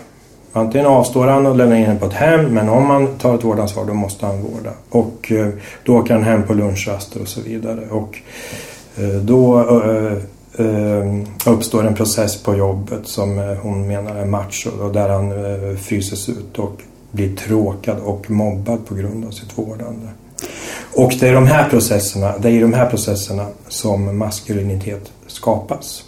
Antingen 0.53 0.87
avstår 0.87 1.27
han 1.27 1.47
och 1.47 1.57
lämnar 1.57 1.77
in 1.77 1.85
henne 1.85 2.01
på 2.01 2.07
ett 2.07 2.13
hem 2.13 2.45
men 2.45 2.69
om 2.69 2.91
han 2.91 3.19
tar 3.19 3.35
ett 3.35 3.45
vårdansvar 3.45 3.85
då 3.85 3.95
måste 3.95 4.27
han 4.27 4.43
vårda. 4.43 4.71
Och 4.91 5.33
eh, 5.33 5.49
då 5.85 5.97
åker 5.97 6.15
han 6.15 6.23
hem 6.23 6.43
på 6.43 6.55
lunchraster 6.55 7.23
och 7.23 7.29
så 7.29 7.41
vidare. 7.41 7.81
Och 7.91 8.19
eh, 8.97 9.09
då 9.09 9.61
eh, 10.59 11.05
uppstår 11.47 11.87
en 11.87 11.95
process 11.95 12.43
på 12.43 12.57
jobbet 12.57 13.07
som 13.07 13.57
hon 13.63 13.89
menar 13.89 14.17
är 14.17 14.25
macho 14.25 14.71
och 14.83 14.93
där 14.93 15.09
han 15.09 15.33
fryses 15.77 16.29
ut 16.29 16.59
och 16.59 16.81
blir 17.11 17.37
tråkad 17.37 17.97
och 18.05 18.31
mobbad 18.31 18.87
på 18.87 18.95
grund 18.95 19.25
av 19.25 19.31
sitt 19.31 19.59
vårdande. 19.59 20.07
Och 20.95 21.13
det 21.21 21.29
är 21.29 21.35
de 21.35 21.47
här 21.47 21.69
processerna, 21.69 22.39
det 22.39 22.49
är 22.49 22.53
i 22.53 22.61
de 22.61 22.73
här 22.73 22.87
processerna 22.87 23.47
som 23.69 24.19
maskulinitet 24.19 25.13
skapas. 25.27 26.05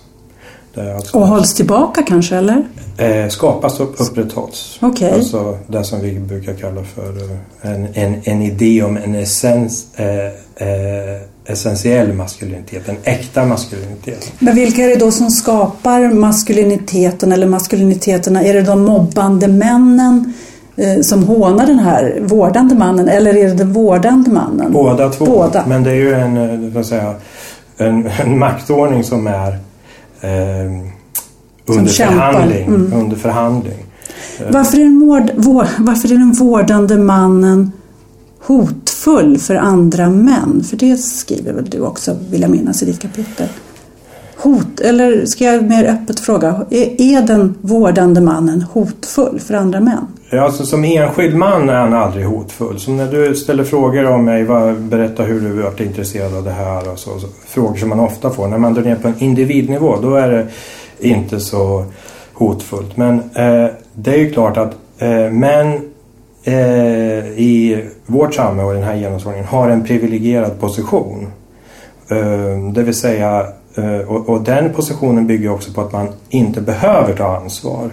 Alltså 0.76 1.18
och 1.18 1.26
hålls 1.26 1.54
tillbaka 1.54 2.02
kanske 2.02 2.36
eller? 2.36 2.64
Eh, 2.96 3.28
skapas 3.28 3.80
och 3.80 4.00
upprätthålls. 4.00 4.78
Okay. 4.80 5.10
Alltså 5.10 5.58
det 5.66 5.84
som 5.84 6.00
vi 6.00 6.20
brukar 6.20 6.54
kalla 6.54 6.82
för 6.94 7.08
eh, 7.08 7.70
en, 7.72 7.88
en, 7.94 8.20
en 8.24 8.42
idé 8.42 8.82
om 8.82 8.96
en 8.96 9.14
essens, 9.14 9.86
eh, 9.96 10.06
eh, 10.68 11.22
essentiell 11.46 12.12
maskulinitet, 12.12 12.88
en 12.88 12.96
äkta 13.04 13.44
maskulinitet. 13.44 14.32
Men 14.38 14.54
vilka 14.54 14.82
är 14.82 14.88
det 14.88 14.96
då 14.96 15.10
som 15.10 15.30
skapar 15.30 16.14
maskuliniteten 16.14 17.32
eller 17.32 17.46
maskuliniteterna? 17.46 18.42
Är 18.42 18.54
det 18.54 18.62
de 18.62 18.82
mobbande 18.82 19.48
männen 19.48 20.32
eh, 20.76 21.00
som 21.00 21.24
hånar 21.24 21.66
den 21.66 21.78
här 21.78 22.18
vårdande 22.22 22.74
mannen 22.74 23.08
eller 23.08 23.36
är 23.36 23.48
det 23.48 23.54
den 23.54 23.72
vårdande 23.72 24.30
mannen? 24.30 24.72
Båda 24.72 25.10
två. 25.10 25.24
Båda. 25.24 25.64
Men 25.66 25.82
det 25.82 25.90
är 25.90 25.94
ju 25.94 26.14
en, 26.14 26.76
eh, 26.76 26.82
säga, 26.82 27.14
en, 27.76 28.10
en 28.24 28.38
maktordning 28.38 29.04
som 29.04 29.26
är 29.26 29.58
under, 31.66 31.92
förhandling, 31.92 32.66
mm. 32.66 32.92
under 32.92 33.16
förhandling. 33.16 33.86
Varför 34.50 34.78
är, 34.78 34.82
den 34.82 35.00
vård, 35.00 35.30
vår, 35.36 35.66
varför 35.78 36.12
är 36.12 36.16
den 36.16 36.32
vårdande 36.32 36.96
mannen 36.96 37.72
hotfull 38.40 39.38
för 39.38 39.54
andra 39.54 40.10
män? 40.10 40.64
För 40.70 40.76
det 40.76 40.96
skriver 40.96 41.52
väl 41.52 41.70
du 41.70 41.80
också, 41.80 42.16
vill 42.30 42.40
jag 42.40 42.50
minnas, 42.50 42.82
i 42.82 42.86
ditt 42.86 43.00
kapitel. 43.00 43.48
Hot, 44.36 44.80
eller 44.80 45.26
ska 45.26 45.44
jag 45.44 45.64
mer 45.64 45.84
öppet 45.84 46.20
fråga, 46.20 46.66
är, 46.70 47.00
är 47.00 47.22
den 47.22 47.54
vårdande 47.60 48.20
mannen 48.20 48.62
hotfull 48.62 49.40
för 49.40 49.54
andra 49.54 49.80
män? 49.80 50.06
Ja, 50.34 50.42
alltså, 50.42 50.66
som 50.66 50.84
enskild 50.84 51.36
man 51.36 51.68
är 51.68 51.74
han 51.74 51.92
aldrig 51.92 52.26
hotfull. 52.26 52.80
Som 52.80 52.96
när 52.96 53.10
du 53.10 53.34
ställer 53.34 53.64
frågor 53.64 54.06
om 54.06 54.24
mig, 54.24 54.44
vad, 54.44 54.80
berätta 54.80 55.22
hur 55.22 55.40
du 55.40 55.62
varit 55.62 55.80
intresserad 55.80 56.34
av 56.34 56.44
det 56.44 56.50
här 56.50 56.92
och 56.92 56.98
så, 56.98 57.18
så, 57.18 57.26
Frågor 57.46 57.76
som 57.76 57.88
man 57.88 58.00
ofta 58.00 58.30
får. 58.30 58.48
När 58.48 58.58
man 58.58 58.74
drar 58.74 58.82
ner 58.82 58.96
på 58.96 59.08
en 59.08 59.18
individnivå 59.18 59.96
då 60.02 60.14
är 60.14 60.28
det 60.28 60.46
inte 61.08 61.40
så 61.40 61.84
hotfullt. 62.32 62.96
Men 62.96 63.18
eh, 63.18 63.66
det 63.94 64.14
är 64.14 64.18
ju 64.18 64.32
klart 64.32 64.56
att 64.56 64.76
eh, 64.98 65.30
män 65.30 65.80
eh, 66.44 67.26
i 67.26 67.84
vårt 68.06 68.34
samhälle 68.34 68.68
och 68.68 68.74
den 68.74 68.82
här 68.82 68.96
genusordningen 68.96 69.48
har 69.48 69.68
en 69.68 69.84
privilegierad 69.84 70.60
position. 70.60 71.26
Eh, 72.10 72.72
det 72.74 72.82
vill 72.82 72.94
säga, 72.94 73.46
eh, 73.74 74.08
och, 74.08 74.28
och 74.28 74.40
den 74.40 74.72
positionen 74.72 75.26
bygger 75.26 75.52
också 75.52 75.72
på 75.72 75.80
att 75.80 75.92
man 75.92 76.08
inte 76.28 76.60
behöver 76.60 77.16
ta 77.16 77.36
ansvar. 77.36 77.90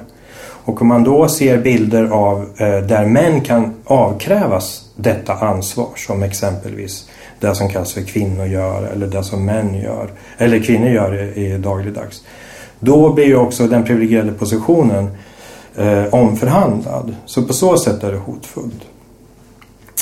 Och 0.63 0.81
om 0.81 0.87
man 0.87 1.03
då 1.03 1.27
ser 1.27 1.57
bilder 1.57 2.03
av 2.09 2.45
eh, 2.57 2.77
där 2.77 3.05
män 3.05 3.41
kan 3.41 3.73
avkrävas 3.85 4.89
detta 4.95 5.33
ansvar 5.33 5.89
som 5.95 6.23
exempelvis 6.23 7.09
det 7.39 7.55
som 7.55 7.69
kallas 7.69 7.93
för 7.93 8.01
kvinnor 8.01 8.45
gör 8.45 8.83
eller 8.93 9.07
det 9.07 9.23
som 9.23 9.45
män 9.45 9.75
gör 9.75 10.09
eller 10.37 10.59
kvinnor 10.59 10.89
gör 10.89 11.37
i, 11.37 11.45
i 11.45 11.57
dagligdags. 11.57 12.23
Då 12.79 13.13
blir 13.13 13.25
ju 13.25 13.35
också 13.35 13.67
den 13.67 13.83
privilegierade 13.83 14.31
positionen 14.31 15.09
eh, 15.75 16.03
omförhandlad. 16.11 17.15
Så 17.25 17.43
på 17.43 17.53
så 17.53 17.77
sätt 17.77 18.03
är 18.03 18.11
det 18.11 18.17
hotfullt. 18.17 18.81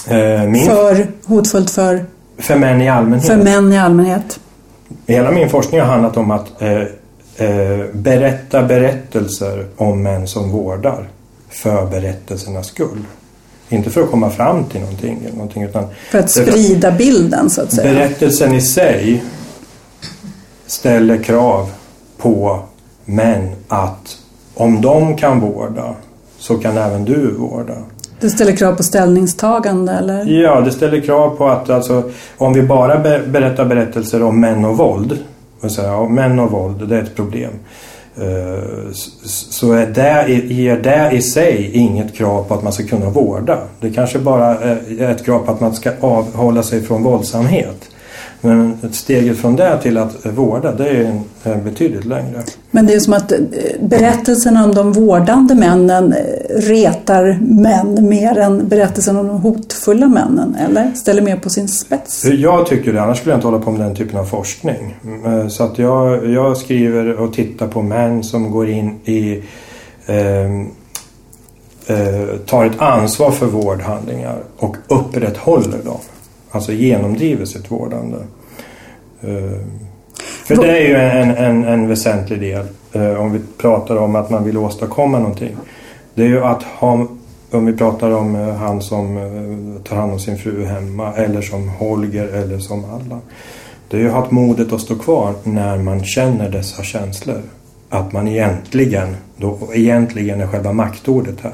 Eh, 0.08 0.44
min, 0.44 0.66
för 0.66 1.08
hotfullt 1.26 1.72
för? 1.72 2.06
För 2.38 2.56
män 2.56 2.82
i 2.82 2.90
allmänhet. 2.90 3.28
För 3.28 3.38
män 3.38 3.74
i 3.74 3.78
allmänhet. 3.78 4.40
Hela 5.08 5.32
min 5.32 5.50
forskning 5.50 5.82
har 5.82 5.88
handlat 5.88 6.18
om 6.18 6.32
att 6.32 6.62
eh, 6.62 6.82
eh, 7.38 7.86
berätta 7.94 8.64
berättelser 8.64 9.66
om 9.78 10.04
män 10.04 10.28
som 10.28 10.52
vårdar 10.52 11.10
för 11.50 11.86
berättelsernas 11.86 12.68
skull. 12.68 13.04
Inte 13.70 13.90
för 13.90 14.02
att 14.02 14.12
komma 14.12 14.30
fram 14.30 14.66
till 14.66 14.82
någonting, 14.82 15.20
eller 15.26 15.36
någonting 15.36 15.64
utan 15.64 15.84
för 16.10 16.20
att 16.20 16.32
sprida 16.32 16.92
bilden 16.92 17.50
så 17.50 17.62
att 17.62 17.74
säga. 17.74 17.94
Berättelsen 17.94 18.54
i 18.54 18.62
sig 18.62 19.24
ställer 20.66 21.24
krav 21.24 21.70
på 22.18 22.60
män 23.06 23.50
att 23.68 24.18
om 24.54 24.82
de 24.82 25.18
kan 25.18 25.40
vårda 25.40 25.96
så 26.38 26.58
kan 26.58 26.78
även 26.78 27.06
du 27.06 27.32
vårda. 27.32 27.76
Det 28.20 28.30
ställer 28.30 28.56
krav 28.56 28.76
på 28.76 28.84
ställningstagande 28.84 29.94
eller? 29.94 30.26
Ja, 30.26 30.62
det 30.62 30.72
ställer 30.72 31.02
krav 31.02 31.36
på 31.36 31.48
att 31.48 31.70
alltså, 31.70 32.04
om 32.38 32.54
vi 32.54 32.62
bara 32.62 33.00
berättar 33.28 33.66
berättelser 33.66 34.24
om 34.24 34.40
män 34.40 34.66
och 34.66 34.78
våld, 34.78 35.18
och 35.62 35.72
säga, 35.72 35.88
ja, 35.88 36.10
män 36.10 36.40
och 36.40 36.52
våld, 36.52 36.90
det 36.90 36.98
är 36.98 37.04
ett 37.04 37.16
problem. 37.16 37.52
Eh, 38.18 38.92
så 39.24 39.72
är 39.72 39.88
det, 39.88 40.34
ger 40.54 40.78
det 40.78 41.12
i 41.12 41.22
sig 41.22 41.72
inget 41.74 42.16
krav 42.16 42.44
på 42.44 42.54
att 42.54 42.64
man 42.64 42.74
ska 42.74 42.84
kunna 42.84 43.10
vårda. 43.10 43.58
Det 43.80 43.90
kanske 43.90 44.20
bara 44.20 44.58
är 44.58 45.12
ett 45.12 45.26
krav 45.26 45.40
på 45.40 45.52
att 45.52 45.60
man 45.60 45.76
ska 45.76 45.92
avhålla 46.02 46.64
sig 46.64 46.82
från 46.82 47.04
våldsamhet. 47.04 47.90
Men 48.48 48.78
steget 48.92 49.38
från 49.38 49.56
det 49.56 49.82
till 49.82 49.98
att 49.98 50.26
vårda, 50.26 50.72
det 50.72 50.90
är, 50.90 51.22
är 51.44 51.56
betydligt 51.56 52.06
längre. 52.06 52.44
Men 52.72 52.86
det 52.86 52.94
är 52.94 53.00
som 53.00 53.14
att 53.14 53.32
eh, 53.32 53.40
berättelsen 53.82 54.58
om 54.58 54.76
de 54.76 54.94
vårdande 54.94 55.56
männen 55.56 56.14
eh, 56.14 56.60
retar 56.60 57.40
män 57.42 58.10
mer 58.10 58.38
än 58.38 58.68
berättelsen 58.68 59.18
om 59.18 59.28
de 59.28 59.38
hotfulla 59.38 60.08
männen, 60.08 60.56
eller? 60.56 60.92
Ställer 60.96 61.22
mer 61.22 61.38
på 61.38 61.50
sin 61.50 61.68
spets? 61.68 62.26
Jag 62.26 62.66
tycker 62.66 62.94
det, 62.94 63.02
annars 63.02 63.18
skulle 63.18 63.32
jag 63.34 63.38
inte 63.38 63.48
hålla 63.48 63.60
på 63.60 63.72
med 63.72 63.80
den 63.80 63.96
typen 63.96 64.20
av 64.20 64.26
forskning. 64.26 64.96
Eh, 65.26 65.48
så 65.48 65.64
att 65.64 65.80
jag, 65.80 66.30
jag 66.30 66.58
skriver 66.58 67.14
och 67.14 67.34
tittar 67.34 67.68
på 67.68 67.82
män 67.82 68.24
som 68.24 68.52
går 68.52 68.70
in 68.70 68.96
i 69.06 69.44
eh, 70.06 70.62
eh, 71.98 72.28
tar 72.46 72.66
ett 72.66 72.82
ansvar 72.82 73.32
för 73.32 73.46
vårdhandlingar 73.46 74.44
och 74.58 74.76
upprätthåller 74.88 75.84
dem 75.86 76.00
alltså 76.52 76.72
genomdriver 76.72 77.46
sitt 77.46 77.72
vårdande. 77.72 78.18
Eh, 79.22 79.60
för 80.46 80.56
det 80.56 80.78
är 80.78 80.88
ju 80.88 80.96
en, 80.96 81.36
en, 81.36 81.64
en 81.64 81.88
väsentlig 81.88 82.40
del 82.40 82.66
eh, 82.94 83.22
om 83.22 83.32
vi 83.32 83.40
pratar 83.58 83.96
om 83.96 84.16
att 84.16 84.30
man 84.30 84.44
vill 84.44 84.58
åstadkomma 84.58 85.20
någonting. 85.20 85.58
Det 86.14 86.24
är 86.24 86.28
ju 86.28 86.44
att 86.44 86.64
ha, 86.64 87.08
om 87.52 87.66
vi 87.66 87.74
pratar 87.74 88.12
om 88.12 88.36
eh, 88.36 88.56
han 88.56 88.82
som 88.82 89.18
tar 89.84 89.96
hand 89.96 90.12
om 90.14 90.20
sin 90.20 90.38
fru 90.38 90.66
hemma 90.66 91.14
eller 91.14 91.42
som 91.42 91.70
Holger 91.70 92.28
eller 92.28 92.60
som 92.60 92.86
alla. 92.86 93.20
Det 93.90 93.98
är 93.98 94.02
ju 94.02 94.08
att 94.08 94.14
ha 94.14 94.28
modet 94.32 94.74
att 94.74 94.82
stå 94.82 94.96
kvar 94.96 95.34
när 95.44 95.78
man 95.78 96.04
känner 96.04 96.50
dessa 96.50 96.84
känslor. 96.84 97.42
Att 97.90 98.12
man 98.12 98.28
egentligen, 98.28 99.16
då, 99.38 99.58
egentligen 99.74 100.42
är 100.42 100.48
själva 100.48 100.74
maktordet 100.74 101.42
här 101.42 101.54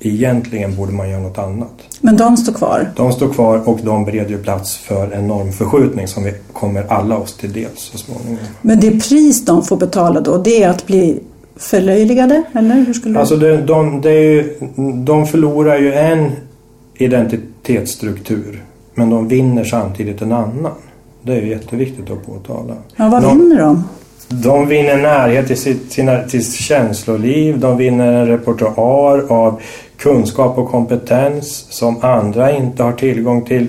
egentligen 0.00 0.76
borde 0.76 0.92
man 0.92 1.10
göra 1.10 1.20
något 1.20 1.38
annat. 1.38 1.72
Men 2.00 2.16
de 2.16 2.36
står 2.36 2.52
kvar? 2.52 2.90
De 2.96 3.12
står 3.12 3.28
kvar 3.28 3.68
och 3.68 3.80
de 3.82 4.04
bereder 4.04 4.30
ju 4.30 4.42
plats 4.42 4.76
för 4.76 5.10
en 5.12 5.28
normförskjutning 5.28 6.08
som 6.08 6.24
vi 6.24 6.34
kommer 6.52 6.84
alla 6.88 7.16
oss 7.16 7.36
till 7.36 7.52
del 7.52 7.70
så 7.74 7.98
småningom. 7.98 8.38
Men 8.62 8.80
det 8.80 8.90
pris 8.90 9.44
de 9.44 9.64
får 9.64 9.76
betala 9.76 10.20
då, 10.20 10.38
det 10.38 10.62
är 10.62 10.68
att 10.68 10.86
bli 10.86 11.20
förlöjligade? 11.56 12.42
Eller 12.52 12.74
hur 12.74 12.92
skulle 12.92 13.18
alltså 13.18 13.36
det, 13.36 13.56
de, 13.56 14.00
det 14.00 14.10
är, 14.10 14.44
de 15.04 15.26
förlorar 15.26 15.78
ju 15.78 15.92
en 15.92 16.32
identitetsstruktur 16.94 18.64
men 18.94 19.10
de 19.10 19.28
vinner 19.28 19.64
samtidigt 19.64 20.22
en 20.22 20.32
annan. 20.32 20.72
Det 21.22 21.32
är 21.32 21.42
jätteviktigt 21.42 22.10
att 22.10 22.26
påtala. 22.26 22.74
Ja, 22.96 23.08
vad 23.08 23.22
de, 23.22 23.38
vinner 23.38 23.60
de? 23.60 23.84
De 24.28 24.68
vinner 24.68 24.96
närhet 24.96 25.46
till 25.46 25.56
sitt 25.56 25.92
sina, 25.92 26.22
till 26.22 26.52
känsloliv, 26.52 27.58
de 27.58 27.76
vinner 27.76 28.12
en 28.12 28.26
repertoar 28.26 29.24
av 29.28 29.60
kunskap 29.98 30.58
och 30.58 30.68
kompetens 30.68 31.66
som 31.70 32.04
andra 32.04 32.52
inte 32.52 32.82
har 32.82 32.92
tillgång 32.92 33.44
till. 33.44 33.66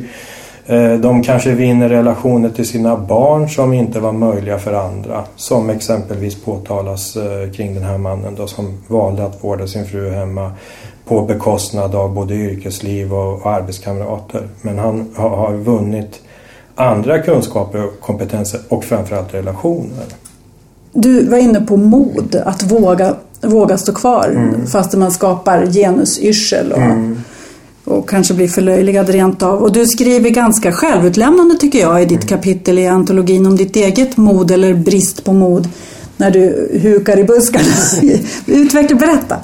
Eh, 0.66 0.94
de 0.94 1.24
kanske 1.24 1.52
vinner 1.52 1.90
relationer 1.90 2.50
till 2.50 2.68
sina 2.68 2.98
barn 2.98 3.50
som 3.50 3.74
inte 3.74 4.00
var 4.00 4.12
möjliga 4.12 4.60
för 4.60 4.74
andra. 4.74 5.24
Som 5.36 5.70
exempelvis 5.70 6.44
påtalas 6.44 7.16
eh, 7.16 7.52
kring 7.52 7.74
den 7.74 7.84
här 7.84 7.98
mannen 7.98 8.36
då, 8.36 8.48
som 8.48 8.78
valde 8.88 9.26
att 9.26 9.44
vårda 9.44 9.68
sin 9.68 9.86
fru 9.86 10.10
hemma 10.10 10.52
på 11.06 11.22
bekostnad 11.22 11.96
av 11.96 12.14
både 12.14 12.36
yrkesliv 12.36 13.14
och, 13.14 13.46
arbetskamrater. 13.46 14.48
Men 14.62 14.80
han 14.80 15.14
har, 15.16 15.30
har 15.30 15.54
vunnit 15.54 16.22
andra 16.76 17.20
kunskaper 17.20 17.86
och 17.86 18.00
kompetenser 18.02 18.60
och 18.70 18.84
framförallt 18.84 19.34
relationer. 19.34 20.06
Du 20.92 21.30
var 21.30 21.38
inne 21.38 21.62
på 21.62 21.78
mod, 21.78 22.36
att 22.46 22.64
våga, 22.72 23.16
våga 23.42 23.78
stå 23.78 23.94
kvar 23.94 24.30
mm. 24.30 24.68
fast 24.68 24.94
man 24.94 25.12
skapar 25.12 25.66
genusyrsel 25.66 26.72
och, 26.72 26.82
mm. 26.82 27.22
och 27.84 28.10
kanske 28.10 28.34
blir 28.34 28.48
förlöjligad 28.48 29.10
rent 29.10 29.44
av. 29.44 29.64
Och 29.64 29.72
du 29.72 29.86
skriver 29.86 30.30
ganska 30.30 30.72
självutlämnande 30.72 31.56
tycker 31.56 31.80
jag 31.80 32.02
i 32.02 32.06
ditt 32.06 32.24
mm. 32.24 32.28
kapitel 32.28 32.80
i 32.80 32.88
antologin 32.88 33.46
om 33.46 33.56
ditt 33.56 33.76
eget 33.76 34.18
mod 34.18 34.52
eller 34.52 34.74
brist 34.74 35.24
på 35.24 35.34
mod 35.34 35.70
när 36.18 36.32
du 36.32 36.70
hukar 36.82 37.20
i 37.20 37.24
buskarna. 37.24 37.66
Utveckla, 38.46 38.98
berätta! 38.98 39.36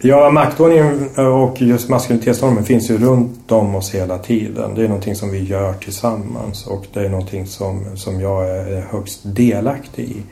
Ja, 0.00 0.30
maktordningen 0.30 1.08
och 1.16 1.62
just 1.62 1.88
maskulinitetsnormen 1.88 2.64
finns 2.64 2.90
ju 2.90 2.98
runt 2.98 3.52
om 3.52 3.74
oss 3.74 3.94
hela 3.94 4.18
tiden. 4.18 4.74
Det 4.74 4.84
är 4.84 4.88
någonting 4.88 5.14
som 5.14 5.30
vi 5.30 5.44
gör 5.44 5.72
tillsammans 5.72 6.66
och 6.66 6.84
det 6.92 7.00
är 7.00 7.08
någonting 7.08 7.46
som, 7.46 7.96
som 7.96 8.20
jag 8.20 8.48
är 8.48 8.80
högst 8.90 9.20
delaktig 9.22 10.04
i. 10.04 10.22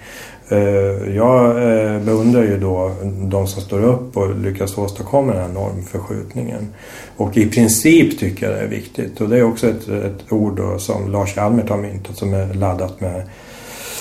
Eh, 0.48 1.14
jag 1.16 1.48
eh, 1.48 2.00
beundrar 2.00 2.42
ju 2.42 2.58
då 2.58 2.92
de 3.20 3.46
som 3.46 3.62
står 3.62 3.84
upp 3.84 4.16
och 4.16 4.36
lyckas 4.36 4.78
åstadkomma 4.78 5.32
den 5.32 5.42
här 5.42 5.48
normförskjutningen. 5.48 6.68
Och 7.16 7.36
i 7.36 7.46
princip 7.46 8.18
tycker 8.18 8.46
jag 8.46 8.54
det 8.54 8.62
är 8.62 8.68
viktigt 8.68 9.20
och 9.20 9.28
det 9.28 9.38
är 9.38 9.42
också 9.42 9.68
ett, 9.68 9.88
ett 9.88 10.32
ord 10.32 10.60
som 10.78 11.12
Lars 11.12 11.36
Hjalmert 11.36 11.68
har 11.68 11.78
myntat 11.78 12.16
som 12.16 12.34
är 12.34 12.54
laddat 12.54 13.00
med 13.00 13.22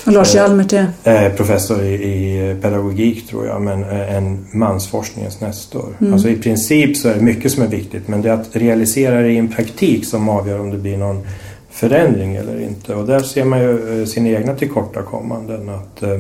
och 0.06 0.12
Lars 0.12 0.36
Hjalmert 0.36 0.74
är? 0.74 0.88
Eh, 1.04 1.32
professor 1.32 1.84
i, 1.84 1.94
i, 1.94 2.56
pedagogik 2.62 3.28
tror 3.28 3.46
jag, 3.46 3.62
men 3.62 3.84
eh, 3.84 4.16
en 4.16 4.46
mansforskningens 4.52 5.42
nestor. 5.42 5.98
Mm. 6.00 6.14
Alltså 6.14 6.30
i 6.30 6.36
princip 6.36 6.98
så 6.98 7.10
är 7.10 7.16
det 7.16 7.22
mycket 7.22 7.52
som 7.52 7.64
är 7.64 7.68
viktigt 7.68 8.08
men 8.08 8.22
det 8.22 8.30
är 8.30 8.34
att 8.34 8.56
realisera 8.56 9.22
det 9.22 9.32
i 9.32 9.38
en 9.38 9.48
praktik 9.48 10.06
som 10.06 10.30
avgör 10.30 10.60
om 10.60 10.72
det 10.72 10.78
blir 10.78 10.98
någon 10.98 11.28
förändring 11.76 12.36
eller 12.36 12.62
inte. 12.62 12.96
Och 12.96 13.08
där 13.08 13.20
ser 13.20 13.46
man 13.46 13.60
ju 13.60 14.02
eh, 14.02 14.06
sina 14.06 14.30
egna 14.30 14.56
tillkortakommanden. 14.56 15.70
Att, 15.70 16.04
eh, 16.04 16.20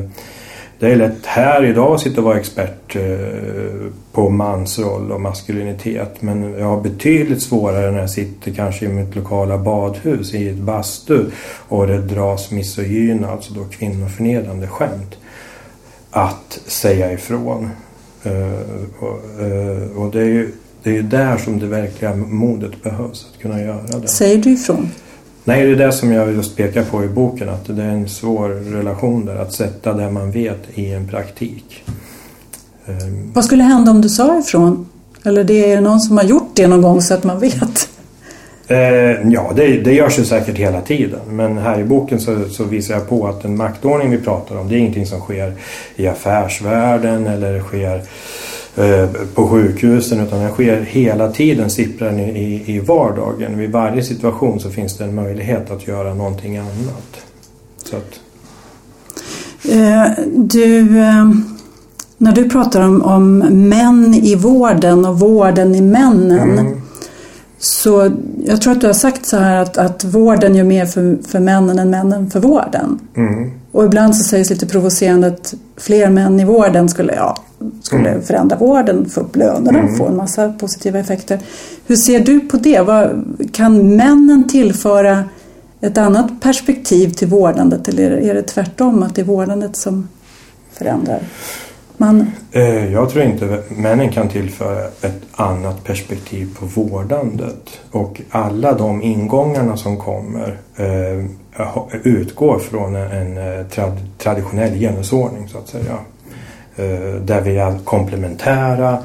det 0.80 0.92
är 0.92 0.96
lätt 0.96 1.26
här 1.26 1.66
idag 1.66 1.94
att 1.94 2.02
sitta 2.02 2.22
och 2.22 2.26
vara 2.26 2.40
expert 2.40 2.96
eh, 2.96 3.92
på 4.12 4.30
mansroll 4.30 5.12
och 5.12 5.22
maskulinitet 5.22 6.22
men 6.22 6.54
jag 6.60 6.66
har 6.66 6.82
betydligt 6.82 7.44
svårare 7.44 7.92
när 7.92 8.00
jag 8.00 8.10
sitter 8.10 8.52
kanske 8.52 8.86
i 8.86 8.88
mitt 8.88 9.16
lokala 9.16 9.58
badhus 9.58 10.34
i 10.34 10.50
ett 10.50 10.56
bastu 10.56 11.26
och 11.68 11.88
det 11.88 11.98
dras 11.98 12.52
misogyna, 12.52 13.30
alltså 13.30 13.54
då 13.54 13.66
kvinnoförnedrande 13.66 14.68
skämt 14.68 15.18
att 16.12 16.60
säga 16.66 17.12
ifrån. 17.12 17.70
Och 19.96 20.12
det 20.12 20.20
är 20.20 20.26
ju 20.26 20.52
det 20.84 20.90
är 20.90 20.94
ju 20.94 21.02
där 21.02 21.38
som 21.38 21.60
det 21.60 21.66
verkliga 21.66 22.16
modet 22.16 22.84
behövs, 22.84 23.28
att 23.34 23.42
kunna 23.42 23.62
göra 23.62 24.00
det. 24.02 24.08
Säger 24.08 24.38
du 24.38 24.50
ifrån? 24.50 24.90
Nej, 25.48 25.66
det 25.66 25.72
är 25.72 25.88
det 25.88 25.92
som 25.92 26.12
jag 26.12 26.34
just 26.34 26.56
pekar 26.56 26.84
på 26.84 27.04
i 27.04 27.08
boken, 27.08 27.50
att 27.50 27.66
det 27.68 27.84
är 27.84 27.90
en 27.90 28.10
svår 28.10 28.50
relation 28.50 29.26
där, 29.26 29.36
att 29.36 29.54
sätta 29.54 29.94
det 29.94 30.12
man 30.12 30.32
vet 30.32 30.60
i 30.74 30.94
en 30.94 31.08
praktik. 31.08 31.84
Ehm. 32.86 33.32
Vad 33.34 33.46
skulle 33.46 33.64
hända 33.64 33.92
om 33.92 34.02
du 34.02 34.10
sa 34.10 34.40
ifrån? 34.40 34.90
Eller 35.24 35.44
det 35.44 35.72
är 35.72 35.82
någon 35.82 36.00
som 36.00 36.18
har 36.18 36.24
gjort 36.24 36.50
det 36.54 36.68
någon 36.68 36.82
gång 36.82 37.02
så 37.02 37.14
att 37.14 37.24
man 37.24 37.40
vet? 37.40 37.90
Eh, 38.68 39.30
ja, 39.32 39.52
det, 39.56 39.78
det 39.78 39.94
görs 39.94 40.20
ju 40.20 40.26
säkert 40.26 40.58
hela 40.58 40.82
tiden. 40.82 41.20
Men 41.30 41.58
här 41.58 41.80
i 41.80 41.84
boken 41.84 42.20
så, 42.20 42.50
så, 42.50 42.64
visar 42.64 42.94
jag 42.94 43.10
på 43.10 43.28
att 43.28 43.42
den 43.42 43.58
maktordning 43.58 44.10
vi 44.10 44.18
pratar 44.18 44.58
om 44.58 44.70
det 44.70 44.76
är 44.76 44.78
ingenting 44.78 45.06
som 45.06 45.20
sker 45.20 45.54
i 45.96 46.08
affärsvärlden 46.08 47.28
eller 47.28 47.60
sker 47.60 48.02
på 49.34 49.48
sjukhusen 49.48 50.20
utan 50.20 50.40
den 50.40 50.52
sker 50.52 50.82
hela 50.82 51.32
tiden, 51.32 51.70
sipprar 51.70 52.08
den 52.08 52.20
i, 52.20 52.64
i 52.66 52.80
vardagen. 52.80 53.58
Vid 53.58 53.72
varje 53.72 54.04
situation 54.04 54.60
så 54.60 54.70
finns 54.70 54.98
det 54.98 55.04
en 55.04 55.16
möjlighet 55.16 55.72
att 55.72 55.88
göra 55.88 56.14
någonting 56.14 56.58
annat. 56.58 57.26
Så 57.84 57.96
att... 57.96 58.20
Eh, 59.72 60.26
du, 60.36 61.00
eh, 61.00 61.30
när 62.18 62.32
du 62.32 62.50
pratar 62.50 62.82
om, 62.82 63.02
om 63.02 63.38
män 63.70 64.14
i 64.14 64.36
vården 64.36 65.06
och 65.06 65.20
vården 65.20 65.76
i 65.76 65.82
männen. 65.82 66.60
Mm. 66.60 66.82
Så 67.60 68.12
jag 68.46 68.62
tror 68.62 68.74
att 68.74 68.82
du 68.82 68.88
har 68.88 68.94
sagt 68.94 69.26
så 69.26 69.38
här 69.38 69.62
att, 69.62 69.78
att 69.78 70.04
vården 70.04 70.56
gör 70.56 70.64
mer 70.64 70.86
för, 70.86 71.18
för 71.28 71.40
männen 71.40 71.80
än 71.80 71.90
männen 71.90 72.30
för 72.30 72.40
vården. 72.40 73.00
Mm. 73.16 73.52
Och 73.72 73.86
ibland 73.86 74.16
så 74.16 74.24
sägs 74.24 74.50
lite 74.50 74.66
provocerande 74.66 75.28
att 75.28 75.54
fler 75.78 76.10
män 76.10 76.40
i 76.40 76.46
vården 76.46 76.90
skulle, 76.90 77.16
ja, 77.16 77.38
skulle 77.82 78.10
Mm. 78.10 78.22
förändra 78.22 78.58
vården, 78.58 79.10
få 79.10 79.22
upp 79.22 79.36
lönerna 79.36 79.84
och 79.84 79.98
få 79.98 80.08
en 80.08 80.18
massa 80.18 80.54
positiva 80.54 81.00
effekter. 81.00 81.40
Hur 81.88 81.96
ser 81.96 82.20
du 82.20 82.40
på 82.40 82.58
det? 82.58 82.82
Vad, 82.82 83.26
kan 83.52 83.96
männen 83.96 84.48
tillföra 84.48 85.24
ett 85.82 85.98
annat 85.98 86.42
perspektiv 86.42 87.10
till 87.10 87.28
vårdandet 87.28 87.88
eller 87.88 88.12
är 88.12 88.34
det 88.34 88.42
tvärtom 88.42 89.04
att 89.04 89.16
det 89.16 89.22
är 89.22 89.26
vårdandet 89.26 89.76
som 89.76 90.08
förändrar 90.74 91.20
mannen? 91.98 92.32
Eh, 92.52 92.94
jag 92.94 93.10
tror 93.10 93.24
inte 93.24 93.64
männen 93.70 94.12
kan 94.12 94.30
tillföra 94.30 94.86
ett 94.86 95.22
annat 95.32 95.84
perspektiv 95.84 96.58
på 96.60 96.66
vårdandet. 96.66 97.80
Och 97.92 98.22
alla 98.30 98.74
de 98.74 99.02
ingångarna 99.02 99.78
som 99.78 99.98
kommer 99.98 100.58
eh, 100.76 101.26
utgår 102.04 102.60
från 102.60 102.96
en, 102.96 103.38
eh, 103.38 103.66
traditionell 104.18 104.80
genusordning 104.80 105.48
så 105.48 105.58
att 105.58 105.68
säga. 105.68 105.98
Där 107.22 107.42
vi 107.42 107.58
är 107.58 107.80
komplementära. 107.84 108.98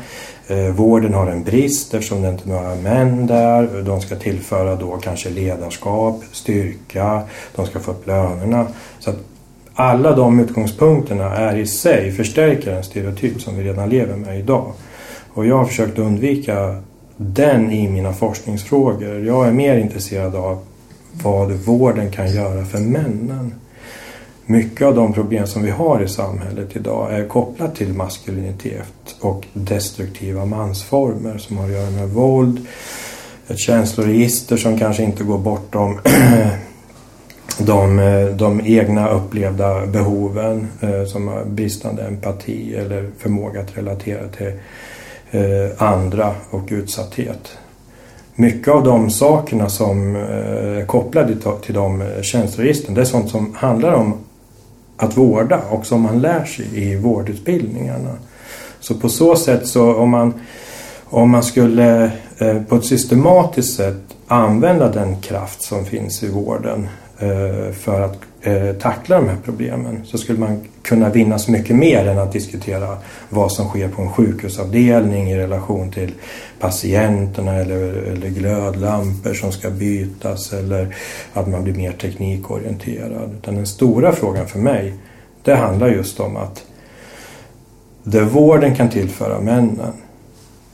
Vården 0.73 1.15
har 1.15 1.27
en 1.27 1.45
brist 1.45 1.95
eftersom 1.95 2.23
det 2.23 2.29
inte 2.29 2.45
är 2.45 2.53
några 2.53 2.75
män 2.75 3.27
där. 3.27 3.83
De 3.83 4.01
ska 4.01 4.17
tillföra 4.17 4.77
då 4.77 4.97
kanske 4.97 5.31
ledarskap, 5.31 6.23
styrka, 6.33 7.23
de 7.57 7.67
ska 7.67 7.81
få 7.81 7.91
upp 7.91 8.07
lönerna. 8.07 8.67
Så 8.99 9.11
att 9.11 9.17
alla 9.75 10.17
de 10.17 10.41
utgångspunkterna 10.41 11.37
är 11.37 11.57
i 11.57 11.67
sig 11.67 12.13
förstärker 12.13 12.73
en 12.73 12.85
stereotyp 12.85 13.41
som 13.41 13.57
vi 13.57 13.65
redan 13.65 13.89
lever 13.89 14.17
med 14.17 14.39
idag. 14.39 14.73
Och 15.35 15.47
jag 15.47 15.59
har 15.59 15.65
försökt 15.65 15.99
undvika 15.99 16.83
den 17.17 17.71
i 17.71 17.89
mina 17.89 18.13
forskningsfrågor. 18.13 19.27
Jag 19.27 19.49
är 19.49 19.53
mer 19.53 19.77
intresserad 19.77 20.35
av 20.35 20.59
vad 21.13 21.53
vården 21.53 22.11
kan 22.11 22.35
göra 22.35 22.65
för 22.65 22.79
männen. 22.79 23.55
Mycket 24.47 24.87
av 24.87 24.95
de 24.95 25.13
problem 25.13 25.47
som 25.47 25.63
vi 25.63 25.71
har 25.71 26.03
i 26.03 26.09
samhället 26.09 26.77
idag 26.77 27.15
är 27.15 27.29
kopplat 27.29 27.77
till 27.77 27.93
maskulinitet 27.93 29.17
och 29.21 29.47
destruktiva 29.53 30.45
mansformer 30.45 31.39
som 31.39 31.59
har 31.59 31.65
att 31.65 31.73
göra 31.73 31.91
med 31.91 32.09
våld, 32.09 32.67
ett 33.49 33.59
känsloregister 33.59 34.57
som 34.57 34.79
kanske 34.79 35.03
inte 35.03 35.25
går 35.25 35.39
bortom 35.39 36.01
de, 37.67 37.99
eh, 37.99 38.27
de 38.27 38.61
egna 38.65 39.09
upplevda 39.09 39.87
behoven 39.87 40.69
eh, 40.81 41.05
som 41.05 41.29
har 41.29 41.45
bristande 41.45 42.03
empati 42.03 42.75
eller 42.75 43.11
förmåga 43.19 43.61
att 43.61 43.79
relatera 43.79 44.29
till 44.29 44.53
eh, 45.31 45.71
andra 45.83 46.35
och 46.51 46.69
utsatthet. 46.69 47.59
Mycket 48.35 48.69
av 48.69 48.85
de 48.85 49.11
sakerna 49.11 49.69
som 49.69 50.17
är 50.17 50.87
kopplade 50.87 51.37
till- 51.63 51.75
de 51.75 52.05
tjänsteregistren 52.23 52.95
det 52.95 53.01
är 53.01 53.05
sånt 53.05 53.31
som 53.31 53.55
handlar 53.55 53.93
om 53.93 54.15
att 54.97 55.17
vårda 55.17 55.61
och 55.71 55.87
som 55.87 56.01
man 56.01 56.21
lär 56.21 56.45
sig 56.45 56.67
i 56.73 56.97
vårdutbildningarna. 56.97 58.11
Så 58.81 58.95
på 58.95 59.09
så 59.09 59.37
sätt 59.37 59.67
så 59.67 59.95
om 59.95 60.11
man, 60.11 60.35
om 61.05 61.31
man 61.31 61.43
skulle 61.43 62.11
på 62.69 62.77
ett 62.77 62.85
systematiskt 62.85 63.77
sätt 63.77 63.97
använda 64.27 64.89
den 64.93 65.21
kraft 65.21 65.63
som 65.63 65.85
finns 65.85 66.23
i 66.23 66.29
vården 66.29 66.89
Eh, 67.21 67.73
för 67.73 68.01
att 68.01 68.19
eh, 68.43 68.73
tackla 68.73 69.17
de 69.17 69.29
här 69.29 69.37
problemen 69.45 70.01
så 70.05 70.19
skulle 70.19 70.39
man 70.39 70.61
kunna 70.83 71.09
vinna 71.09 71.39
så 71.39 71.51
mycket 71.51 71.77
mer 71.77 72.07
än 72.07 72.19
att 72.19 72.33
diskutera 72.33 72.99
vad 73.29 73.53
som 73.53 73.69
sker 73.69 73.89
på 73.89 74.03
en 74.03 74.13
sjukhusavdelning 74.13 75.31
i 75.31 75.39
relation 75.39 75.91
till 75.91 76.13
patienterna 76.61 77.55
eller, 77.55 77.93
eller 77.93 78.29
glödlampor 78.29 79.35
som 79.35 79.53
ska 79.53 79.71
bytas 79.71 80.53
eller 80.53 80.97
att 81.33 81.49
man 81.49 81.65
blir 81.65 81.75
mer 81.75 81.93
teknikorienterad. 81.93 83.31
Utan 83.39 83.55
den 83.55 83.67
stora 83.67 84.13
frågan 84.13 84.49
för 84.49 84.59
mig 84.59 84.95
det 85.43 85.55
handlar 85.55 85.89
just 85.89 86.21
om 86.21 86.37
att 86.37 86.65
det 88.03 88.21
vården 88.21 88.75
kan 88.75 88.89
tillföra 88.89 89.41
männen 89.41 89.93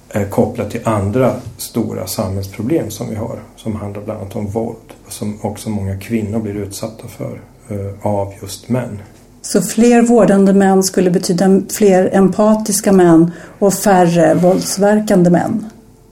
är 0.09 0.25
kopplat 0.25 0.71
till 0.71 0.81
andra 0.85 1.35
stora 1.57 2.07
samhällsproblem 2.07 2.91
som 2.91 3.11
vi 3.11 3.17
har. 3.17 3.39
Som 3.57 3.77
handlar 3.77 4.03
bland 4.03 4.21
annat 4.21 4.37
om 4.37 4.47
våld. 4.47 4.96
Som 5.09 5.39
också 5.43 5.71
många 5.71 5.97
kvinnor 5.99 6.39
blir 6.41 6.55
utsatta 6.57 7.09
för 7.09 7.41
eh, 7.71 8.07
av 8.07 8.33
just 8.43 8.69
män. 8.69 8.99
Så 9.43 9.63
fler 9.63 10.03
vårdande 10.03 10.53
män 10.53 10.83
skulle 10.83 11.11
betyda 11.11 11.61
fler 11.79 12.11
empatiska 12.13 12.93
män 12.93 13.31
och 13.59 13.75
färre 13.75 14.35
våldsverkande 14.35 15.31
män? 15.31 15.67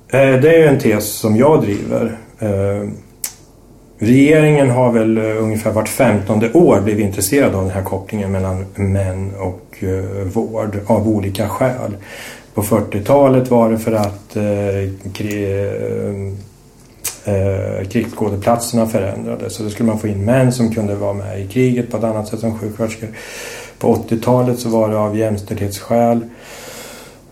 Eh, 0.08 0.40
Det 0.40 0.62
är 0.62 0.68
en 0.68 0.78
tes 0.78 1.04
som 1.06 1.36
jag 1.36 1.62
driver. 1.62 2.18
Eh, 2.38 2.88
Regeringen 3.98 4.70
har 4.70 4.92
väl 4.92 5.18
ungefär 5.18 5.70
vart 5.70 5.88
femtonde 5.88 6.52
år 6.52 6.80
blivit 6.80 7.04
intresserad 7.06 7.54
av 7.54 7.62
den 7.62 7.70
här 7.70 7.82
kopplingen 7.82 8.32
mellan 8.32 8.64
män 8.74 9.32
och 9.38 9.84
vård 10.32 10.78
av 10.86 11.08
olika 11.08 11.48
skäl. 11.48 11.96
På 12.54 12.62
40-talet 12.62 13.50
var 13.50 13.70
det 13.70 13.78
för 13.78 13.92
att 13.92 14.36
eh, 17.24 17.88
krigsskådeplatserna 17.88 18.86
förändrades. 18.86 19.54
Så 19.54 19.62
då 19.62 19.70
skulle 19.70 19.86
man 19.86 19.98
få 19.98 20.08
in 20.08 20.24
män 20.24 20.52
som 20.52 20.74
kunde 20.74 20.94
vara 20.94 21.12
med 21.12 21.40
i 21.40 21.48
kriget 21.48 21.90
på 21.90 21.96
ett 21.96 22.04
annat 22.04 22.28
sätt 22.28 22.40
som 22.40 22.58
sjuksköterskor. 22.58 23.08
På 23.78 23.94
80-talet 23.94 24.58
så 24.58 24.68
var 24.68 24.88
det 24.88 24.98
av 24.98 25.18
jämställdhetsskäl. 25.18 26.20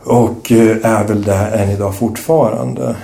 Och 0.04 0.52
eh, 0.52 0.76
är 0.82 1.04
väl 1.04 1.22
det 1.22 1.34
än 1.34 1.70
idag 1.70 1.94
fortfarande. 1.94 2.96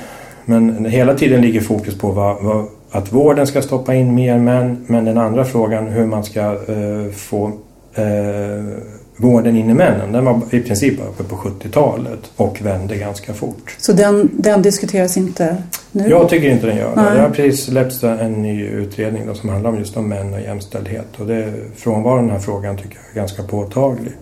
Men 0.45 0.85
hela 0.85 1.15
tiden 1.15 1.41
ligger 1.41 1.61
fokus 1.61 1.99
på 1.99 2.13
vad, 2.13 2.43
vad, 2.43 2.67
att 2.91 3.13
vården 3.13 3.47
ska 3.47 3.63
stoppa 3.63 3.95
in 3.95 4.15
mer 4.15 4.39
män. 4.39 4.85
Men 4.87 5.05
den 5.05 5.19
andra 5.19 5.45
frågan 5.45 5.87
hur 5.87 6.07
man 6.07 6.25
ska 6.25 6.41
eh, 6.41 7.13
få 7.13 7.47
eh, 7.95 8.79
vården 9.17 9.57
in 9.57 9.71
i 9.71 9.75
männen. 9.75 10.13
Den 10.13 10.25
var 10.25 10.41
i 10.51 10.61
princip 10.61 11.01
uppe 11.01 11.25
på 11.25 11.37
70-talet 11.37 12.31
och 12.37 12.61
vände 12.63 12.97
ganska 12.97 13.35
fort. 13.35 13.77
Så 13.79 13.93
den, 13.93 14.31
den 14.33 14.63
diskuteras 14.63 15.17
inte 15.17 15.57
nu? 15.93 16.09
Jag 16.09 16.29
tycker 16.29 16.49
inte 16.51 16.67
den 16.67 16.77
gör 16.77 16.97
det. 16.97 17.15
Det 17.15 17.21
har 17.21 17.31
precis 17.31 17.65
släppts 17.65 18.05
en 18.05 18.33
ny 18.43 18.67
utredning 18.67 19.27
då, 19.27 19.35
som 19.35 19.49
handlar 19.49 19.71
om 19.71 19.79
just 19.79 19.97
om 19.97 20.09
män 20.09 20.35
och 20.35 20.41
jämställdhet. 20.41 21.07
Och 21.19 21.27
det, 21.27 21.53
frånvaron 21.77 22.23
den 22.27 22.31
här 22.33 22.39
frågan 22.39 22.77
tycker 22.77 22.97
jag 22.97 23.11
är 23.11 23.15
ganska 23.21 23.43
påtaglig. 23.43 24.13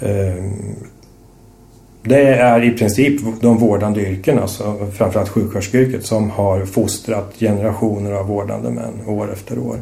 Ehm, 0.00 0.76
Det 2.02 2.24
är 2.34 2.64
i 2.64 2.70
princip 2.70 3.20
de 3.40 3.58
vårdande 3.58 4.00
yrkena, 4.00 4.42
alltså 4.42 4.86
framförallt 4.96 5.28
sjuksköterskeyrket, 5.28 6.06
som 6.06 6.30
har 6.30 6.64
fostrat 6.64 7.34
generationer 7.40 8.12
av 8.12 8.26
vårdande 8.26 8.70
män 8.70 8.92
år 9.06 9.32
efter 9.32 9.58
år. 9.58 9.76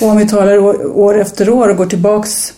Och 0.00 0.08
om 0.08 0.16
vi 0.16 0.28
talar 0.28 0.58
år, 0.58 0.98
år 0.98 1.18
efter 1.20 1.50
år 1.50 1.68
och 1.68 1.76
går 1.76 1.86
tillbaks 1.86 2.54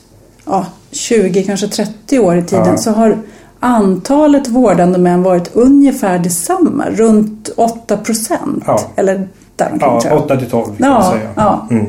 ja, 0.47 0.67
20, 0.91 1.43
kanske 1.45 1.69
30 1.69 2.19
år 2.19 2.37
i 2.37 2.43
tiden 2.43 2.67
Ja. 2.67 2.77
så 2.77 2.91
har 2.91 3.19
antalet 3.65 4.49
vårdande 4.49 4.99
män 4.99 5.23
varit 5.23 5.51
ungefär 5.57 6.19
detsamma, 6.19 6.85
runt 6.91 7.49
8 7.57 7.97
procent. 7.97 8.65
Ja. 8.67 8.81
Eller 8.97 9.29
däromkring 9.57 9.91
Ja, 9.91 10.01
tror 10.01 10.13
jag. 10.15 10.25
8 10.25 10.37
till 10.37 10.51
12 10.51 10.65
kan 10.65 10.75
man 10.79 10.91
Ja, 10.91 11.11
säga. 11.13 11.29
ja. 11.37 11.67
Mm. 11.71 11.87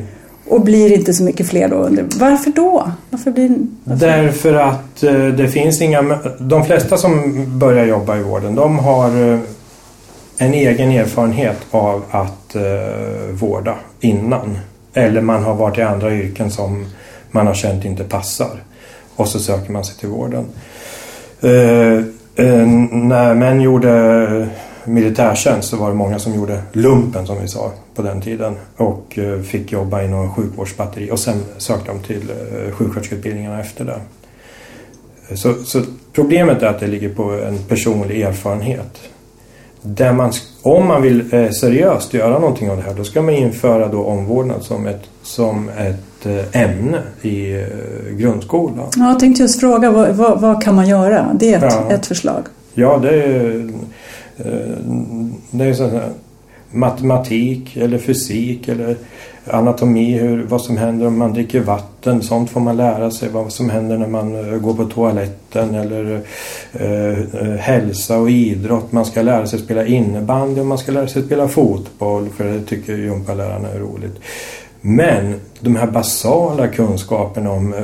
Och 0.50 0.62
blir 0.62 0.92
inte 0.94 1.14
så 1.14 1.24
mycket 1.24 1.48
fler 1.50 1.68
då? 1.70 1.90
Varför 2.20 2.52
då? 2.52 2.92
Varför 3.10 3.32
blir, 3.32 3.50
varför? 3.84 4.06
Därför 4.08 4.54
att 4.54 5.04
eh, 5.04 5.14
det 5.14 5.48
finns 5.48 5.82
inga... 5.82 6.02
De 6.40 6.66
flesta 6.66 6.98
som 6.98 7.34
börjar 7.60 7.86
jobba 7.86 8.18
i 8.18 8.24
vården, 8.24 8.56
de 8.56 8.80
har 8.80 9.34
eh, 9.34 9.40
en 10.38 10.54
egen 10.54 10.92
erfarenhet 10.92 11.58
av 11.72 12.04
att 12.12 12.56
eh, 12.56 12.62
vårda 13.34 13.76
innan. 14.00 14.58
Eller 14.94 15.22
man 15.22 15.44
har 15.44 15.54
varit 15.56 15.78
i 15.78 15.82
andra 15.82 16.14
yrken 16.16 16.52
som 16.52 16.86
man 17.32 17.48
har 17.48 17.54
känt 17.54 17.86
inte 17.86 18.04
passar. 18.04 18.64
Och 19.16 19.28
så 19.28 19.40
söker 19.40 19.72
man 19.72 19.86
sig 19.86 19.96
till 19.98 20.10
vården. 20.10 20.46
Eh, 21.46 21.98
eh, 22.36 22.68
när 22.92 23.34
män 23.34 23.62
gjorde 23.62 24.50
militärtjänst 24.86 25.70
så 25.70 25.78
var 25.78 25.90
det 25.90 25.96
många 25.96 26.20
som 26.20 26.36
gjorde 26.36 26.62
lumpen 26.72 27.28
som 27.28 27.42
vi 27.42 27.48
sa 27.48 27.72
på 27.96 28.02
den 28.02 28.22
tiden 28.22 28.56
och 28.78 29.20
eh, 29.20 29.42
fick 29.42 29.72
jobba 29.72 30.04
i 30.04 30.30
sjukvårdsbatteri 30.36 31.12
och 31.12 31.20
sen 31.20 31.44
sökte 31.58 31.92
de 31.92 32.00
till 32.00 32.30
eh, 32.30 32.72
sjuksköterskeutbildningarna 32.72 33.60
efter 33.60 33.86
det. 33.86 34.00
Så, 35.36 35.54
så 35.54 35.82
problemet 36.14 36.64
är 36.64 36.68
att 36.68 36.80
det 36.80 36.88
ligger 36.88 37.10
på 37.10 37.24
en 37.24 37.58
personlig 37.58 38.22
erfarenhet. 38.22 39.00
Där 39.82 40.14
man, 40.14 40.32
om 40.62 40.88
man 40.88 41.02
vill 41.02 41.30
seriöst 41.32 42.14
göra 42.14 42.40
någonting 42.40 42.70
av 42.70 42.78
det 42.78 42.84
här 42.84 42.94
då 42.94 43.04
ska 43.04 43.22
man 43.22 43.34
införa 43.34 43.88
då 43.88 44.04
omvårdnad 44.04 44.64
som 44.64 44.88
ett, 44.88 45.04
som 45.24 45.70
ett 45.70 46.15
ämne 46.52 47.02
i 47.22 47.54
eh, 47.62 47.68
grundskolan. 48.18 48.88
Ja, 48.96 49.08
jag 49.10 49.20
tänkte 49.20 49.42
just 49.44 49.60
fråga, 49.60 49.92
vad, 49.92 50.16
vad, 50.16 50.42
vad 50.42 50.64
kan 50.64 50.76
man 50.76 50.88
göra? 50.88 51.36
Det 51.40 51.54
är 51.54 51.58
ett, 51.58 51.74
Ja. 51.90 51.92
ett 51.92 52.06
förslag. 52.06 52.44
Ja, 52.74 52.98
det 53.02 53.24
är, 53.24 53.70
eh, 54.38 54.54
det 55.52 55.66
är 55.66 55.74
så 55.74 55.88
här, 55.88 56.10
matematik 56.72 57.78
eller 57.78 57.98
fysik 57.98 58.68
eller 58.68 58.96
anatomi, 59.48 60.18
hur, 60.20 60.44
vad 60.44 60.62
som 60.62 60.78
händer 60.78 61.08
om 61.08 61.18
man 61.18 61.34
dricker 61.34 61.60
vatten. 61.60 62.22
Sånt 62.22 62.50
får 62.50 62.60
man 62.60 62.78
lära 62.78 63.12
sig. 63.12 63.30
Vad 63.30 63.52
som 63.54 63.70
händer 63.70 63.98
när 63.98 64.08
man 64.08 64.54
eh, 64.54 64.58
går 64.60 64.74
på 64.74 64.86
toaletten 64.86 65.76
eller 65.76 66.22
eh, 66.74 67.10
eh, 67.50 67.56
hälsa 67.60 68.18
och 68.18 68.30
idrott. 68.30 68.92
Man 68.92 69.06
ska 69.06 69.22
lära 69.22 69.48
sig 69.48 69.60
spela 69.60 69.86
innebandy 69.86 70.62
och 70.62 70.66
man 70.68 70.78
ska 70.78 70.92
lära 70.92 71.08
sig 71.08 71.24
spela 71.24 71.48
fotboll 71.48 72.30
för 72.38 72.44
det 72.44 72.62
tycker 72.62 72.98
gympalärarna 72.98 73.70
är 73.70 73.80
roligt. 73.80 74.16
Men 74.88 75.40
de 75.60 75.76
här 75.76 75.88
basala 75.88 76.68
kunskaperna 76.68 77.52
om 77.52 77.74
eh, 77.74 77.84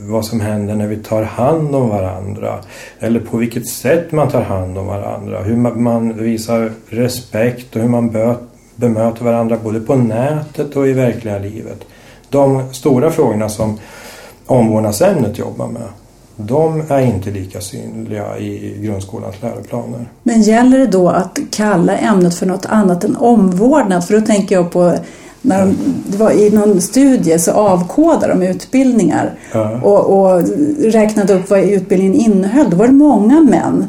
vad 0.00 0.24
som 0.24 0.40
händer 0.40 0.74
när 0.74 0.86
vi 0.86 0.96
tar 0.96 1.22
hand 1.22 1.74
om 1.74 1.88
varandra 1.88 2.58
eller 2.98 3.20
på 3.20 3.36
vilket 3.36 3.68
sätt 3.68 4.12
man 4.12 4.28
tar 4.28 4.42
hand 4.42 4.78
om 4.78 4.86
varandra, 4.86 5.42
hur 5.42 5.56
man 5.56 6.18
visar 6.18 6.72
respekt 6.88 7.76
och 7.76 7.82
hur 7.82 7.88
man 7.88 8.36
bemöter 8.74 9.24
varandra 9.24 9.58
både 9.64 9.80
på 9.80 9.96
nätet 9.96 10.76
och 10.76 10.88
i 10.88 10.92
verkliga 10.92 11.38
livet. 11.38 11.84
De 12.28 12.74
stora 12.74 13.10
frågorna 13.10 13.48
som 13.48 13.78
omvårdnadsämnet 14.46 15.38
jobbar 15.38 15.68
med 15.68 15.88
de 16.36 16.82
är 16.88 17.00
inte 17.00 17.30
lika 17.30 17.60
synliga 17.60 18.38
i 18.38 18.78
grundskolans 18.80 19.42
läroplaner. 19.42 20.08
Men 20.22 20.42
gäller 20.42 20.78
det 20.78 20.86
då 20.86 21.08
att 21.08 21.38
kalla 21.50 21.96
ämnet 21.96 22.34
för 22.34 22.46
något 22.46 22.66
annat 22.66 23.04
än 23.04 23.16
omvårdnad? 23.16 24.04
För 24.04 24.20
då 24.20 24.26
tänker 24.26 24.54
jag 24.54 24.70
på 24.70 24.94
när 25.42 25.60
de, 25.60 25.76
det 26.06 26.16
var 26.16 26.30
I 26.30 26.50
någon 26.50 26.80
studie 26.80 27.38
så 27.38 27.52
avkodade 27.52 28.28
de 28.28 28.42
utbildningar 28.42 29.30
ja. 29.52 29.80
och, 29.82 30.06
och 30.06 30.42
räknade 30.78 31.34
upp 31.34 31.50
vad 31.50 31.60
utbildningen 31.60 32.14
innehöll. 32.14 32.70
Då 32.70 32.76
var 32.76 32.86
det 32.86 32.92
många 32.92 33.40
män, 33.40 33.86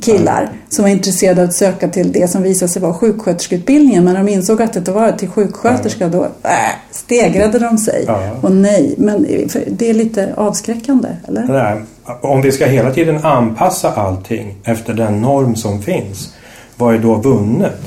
killar, 0.00 0.42
ja. 0.42 0.58
som 0.68 0.82
var 0.82 0.90
intresserade 0.90 1.42
av 1.42 1.48
att 1.48 1.54
söka 1.54 1.88
till 1.88 2.12
det 2.12 2.28
som 2.28 2.42
visade 2.42 2.72
sig 2.72 2.82
vara 2.82 2.94
sjuksköterskeutbildningen. 2.94 4.04
Men 4.04 4.14
när 4.14 4.24
de 4.24 4.32
insåg 4.32 4.62
att 4.62 4.84
det 4.84 4.92
var 4.92 5.12
till 5.12 5.28
sjuksköterska 5.28 6.08
då 6.08 6.24
äh, 6.24 6.50
stegrade 6.90 7.58
de 7.58 7.78
sig. 7.78 8.06
Och 8.40 8.52
nej, 8.52 8.94
men 8.98 9.26
det 9.68 9.90
är 9.90 9.94
lite 9.94 10.34
avskräckande, 10.36 11.08
eller? 11.28 11.42
Nej, 11.42 11.82
om 12.20 12.42
vi 12.42 12.52
ska 12.52 12.66
hela 12.66 12.90
tiden 12.90 13.24
anpassa 13.24 13.92
allting 13.92 14.54
efter 14.64 14.94
den 14.94 15.20
norm 15.20 15.56
som 15.56 15.82
finns, 15.82 16.34
vad 16.76 16.94
är 16.94 16.98
då 16.98 17.14
vunnet? 17.14 17.80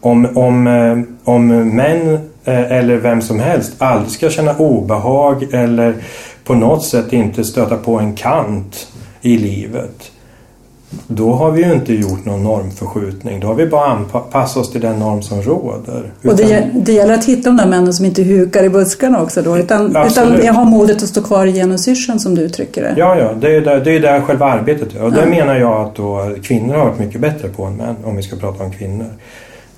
Om, 0.00 0.36
om, 0.36 0.66
eh, 0.66 0.98
om 1.24 1.48
män 1.76 2.18
eller 2.44 2.96
vem 2.96 3.22
som 3.22 3.40
helst 3.40 3.72
aldrig 3.78 4.12
ska 4.12 4.30
känna 4.30 4.56
obehag 4.56 5.54
eller 5.54 5.94
på 6.44 6.54
något 6.54 6.84
sätt 6.84 7.12
inte 7.12 7.44
stöta 7.44 7.76
på 7.76 7.98
en 7.98 8.14
kant 8.14 8.86
i 9.20 9.38
livet. 9.38 10.10
Då 11.06 11.32
har 11.32 11.50
vi 11.50 11.64
ju 11.64 11.72
inte 11.72 11.94
gjort 11.94 12.24
någon 12.24 12.44
normförskjutning. 12.44 13.40
Då 13.40 13.46
har 13.46 13.54
vi 13.54 13.66
bara 13.66 13.86
anpassat 13.86 14.56
oss 14.56 14.72
till 14.72 14.80
den 14.80 14.98
norm 14.98 15.22
som 15.22 15.42
råder. 15.42 16.12
Och 16.24 16.36
det, 16.36 16.70
det 16.74 16.92
gäller 16.92 17.14
att 17.14 17.24
hitta 17.24 17.50
de 17.50 17.56
där 17.56 17.66
männen 17.66 17.92
som 17.92 18.06
inte 18.06 18.22
hukar 18.22 18.64
i 18.64 18.68
buskarna 18.68 19.22
också 19.22 19.42
då. 19.42 19.58
Utan, 19.58 19.96
utan 20.06 20.54
har 20.54 20.64
modet 20.64 21.02
att 21.02 21.08
stå 21.08 21.22
kvar 21.22 21.46
i 21.46 21.52
genusyrseln 21.52 22.20
som 22.20 22.34
du 22.34 22.42
uttrycker 22.42 22.82
det. 22.82 22.94
Ja, 22.96 23.18
ja. 23.18 23.32
Det 23.32 23.56
är 23.56 23.60
där, 23.60 23.80
det 23.80 23.96
är 23.96 24.00
där 24.00 24.20
själva 24.20 24.46
arbetet 24.46 24.94
är. 24.94 25.02
Och 25.02 25.12
det 25.12 25.26
menar 25.26 25.54
jag 25.56 25.86
att 25.86 25.94
då 25.94 26.34
kvinnor 26.42 26.74
har 26.74 26.84
varit 26.84 26.98
mycket 26.98 27.20
bättre 27.20 27.48
på 27.48 27.64
än 27.64 27.76
män. 27.76 27.96
Om 28.04 28.16
vi 28.16 28.22
ska 28.22 28.36
prata 28.36 28.64
om 28.64 28.72
kvinnor 28.72 29.06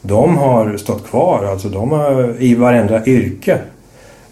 de 0.07 0.37
har 0.37 0.77
stått 0.77 1.07
kvar 1.07 1.45
alltså 1.45 1.69
de 1.69 1.91
har, 1.91 2.35
i 2.39 2.55
varenda 2.55 3.07
yrke 3.07 3.59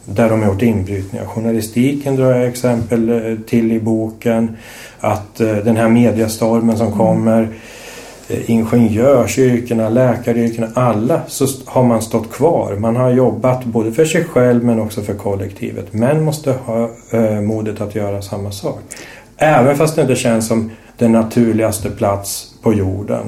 där 0.05 0.31
de 0.31 0.43
har 0.43 0.49
gjort 0.49 0.63
inbrytningar. 0.63 1.27
Journalistiken 1.27 2.17
drar 2.17 2.31
jag 2.31 2.49
exempel 2.49 3.09
eh, 3.09 3.39
till 3.47 3.73
i 3.73 3.81
boken. 3.81 4.57
Att 5.01 5.41
eh, 5.41 5.57
den 5.57 5.77
här 5.77 5.89
mediestormen 5.89 6.79
som 6.79 6.93
kommer 6.93 7.49
eh, 8.29 8.51
ingenjörsyrkena, 8.51 9.89
läkaryrkena, 9.89 10.69
alla 10.75 11.21
så 11.27 11.47
har 11.65 11.85
man 11.85 12.03
stått 12.03 12.33
kvar. 12.33 12.77
Man 12.77 12.97
har 12.97 13.11
jobbat 13.11 13.65
både 13.65 13.93
för 13.93 14.05
sig 14.05 14.25
själv 14.25 14.65
men 14.65 14.81
också 14.81 15.03
för 15.03 15.15
kollektivet. 15.15 15.93
Män 15.93 16.25
måste 16.25 16.53
ha 16.53 16.91
modet 17.43 17.81
att 17.81 17.95
göra 17.95 18.23
samma 18.23 18.51
sak. 18.53 18.81
Även 19.37 19.77
fast 19.77 19.97
det 19.97 20.03
inte 20.03 20.17
känns 20.17 20.49
som 20.49 20.71
den 20.99 21.13
naturligaste 21.13 21.91
plats 21.91 22.55
på 22.63 22.75
jorden 22.75 23.25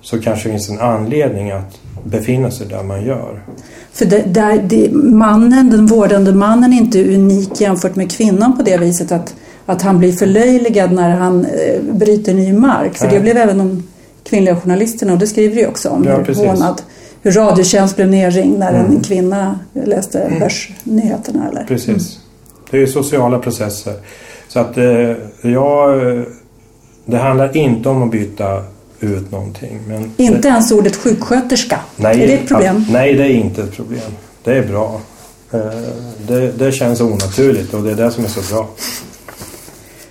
så 0.00 0.20
kanske 0.20 0.48
det 0.48 0.52
finns 0.52 0.70
en 0.70 0.80
anledning 0.80 1.50
att 1.50 1.80
befinna 2.04 2.50
sig 2.50 2.66
där 2.66 2.82
man 2.82 3.04
gör. 3.04 3.42
För 3.92 4.04
det, 4.04 4.22
där, 4.26 4.62
det, 4.62 4.92
mannen, 4.92 5.70
den 5.70 5.86
vårdande 5.86 6.32
mannen 6.32 6.72
är 6.72 6.76
inte 6.76 7.14
unik 7.14 7.60
jämfört 7.60 7.96
med 7.96 8.12
kvinnan 8.12 8.56
på 8.56 8.62
det 8.62 8.76
viset 8.76 9.12
att, 9.12 9.34
att 9.66 9.82
han 9.82 9.98
blir 9.98 10.12
förlöjligad 10.12 10.92
när 10.92 11.10
han 11.10 11.44
eh, 11.44 11.82
bryter 11.82 12.34
ny 12.34 12.52
mark. 12.52 12.94
För 12.94 13.06
Nej. 13.06 13.14
det 13.14 13.20
blev 13.20 13.36
även 13.36 13.58
de 13.58 13.82
kvinnliga 14.24 14.56
journalisterna 14.56 15.12
och 15.12 15.18
det 15.18 15.26
skriver 15.26 15.56
ju 15.56 15.66
också 15.66 15.88
om. 15.88 16.04
Ja, 16.04 16.16
hur, 16.16 16.34
hånad, 16.34 16.82
hur 17.22 17.32
Radiotjänst 17.32 17.96
blev 17.96 18.08
nerringd 18.08 18.58
när 18.58 18.74
mm. 18.74 18.92
en 18.92 19.00
kvinna 19.00 19.58
läste 19.72 20.20
mm. 20.20 20.38
börsnyheterna. 20.38 21.48
Eller? 21.48 21.64
Precis. 21.64 21.88
Mm. 21.88 22.02
Det 22.70 22.82
är 22.82 22.86
sociala 22.86 23.38
processer. 23.38 23.94
Så 24.48 24.60
att 24.60 24.76
eh, 24.76 25.14
jag, 25.42 26.00
det 27.04 27.18
handlar 27.18 27.56
inte 27.56 27.88
om 27.88 28.02
att 28.02 28.10
byta 28.10 28.64
ut 29.00 29.30
någonting. 29.32 29.80
Men 29.88 30.10
inte 30.16 30.38
det, 30.38 30.48
ens 30.48 30.72
ordet 30.72 30.96
sjuksköterska? 30.96 31.80
Nej, 31.96 32.22
är 32.22 32.26
det 32.26 32.32
ett 32.32 32.48
problem? 32.48 32.76
Att, 32.76 32.92
nej, 32.92 33.14
det 33.14 33.24
är 33.24 33.30
inte 33.30 33.62
ett 33.62 33.76
problem. 33.76 34.10
Det 34.44 34.58
är 34.58 34.66
bra. 34.66 35.00
Eh, 35.52 35.60
det, 36.26 36.52
det 36.58 36.72
känns 36.72 37.00
onaturligt 37.00 37.74
och 37.74 37.82
det 37.82 37.90
är 37.90 37.96
det 37.96 38.10
som 38.10 38.24
är 38.24 38.28
så 38.28 38.54
bra. 38.54 38.68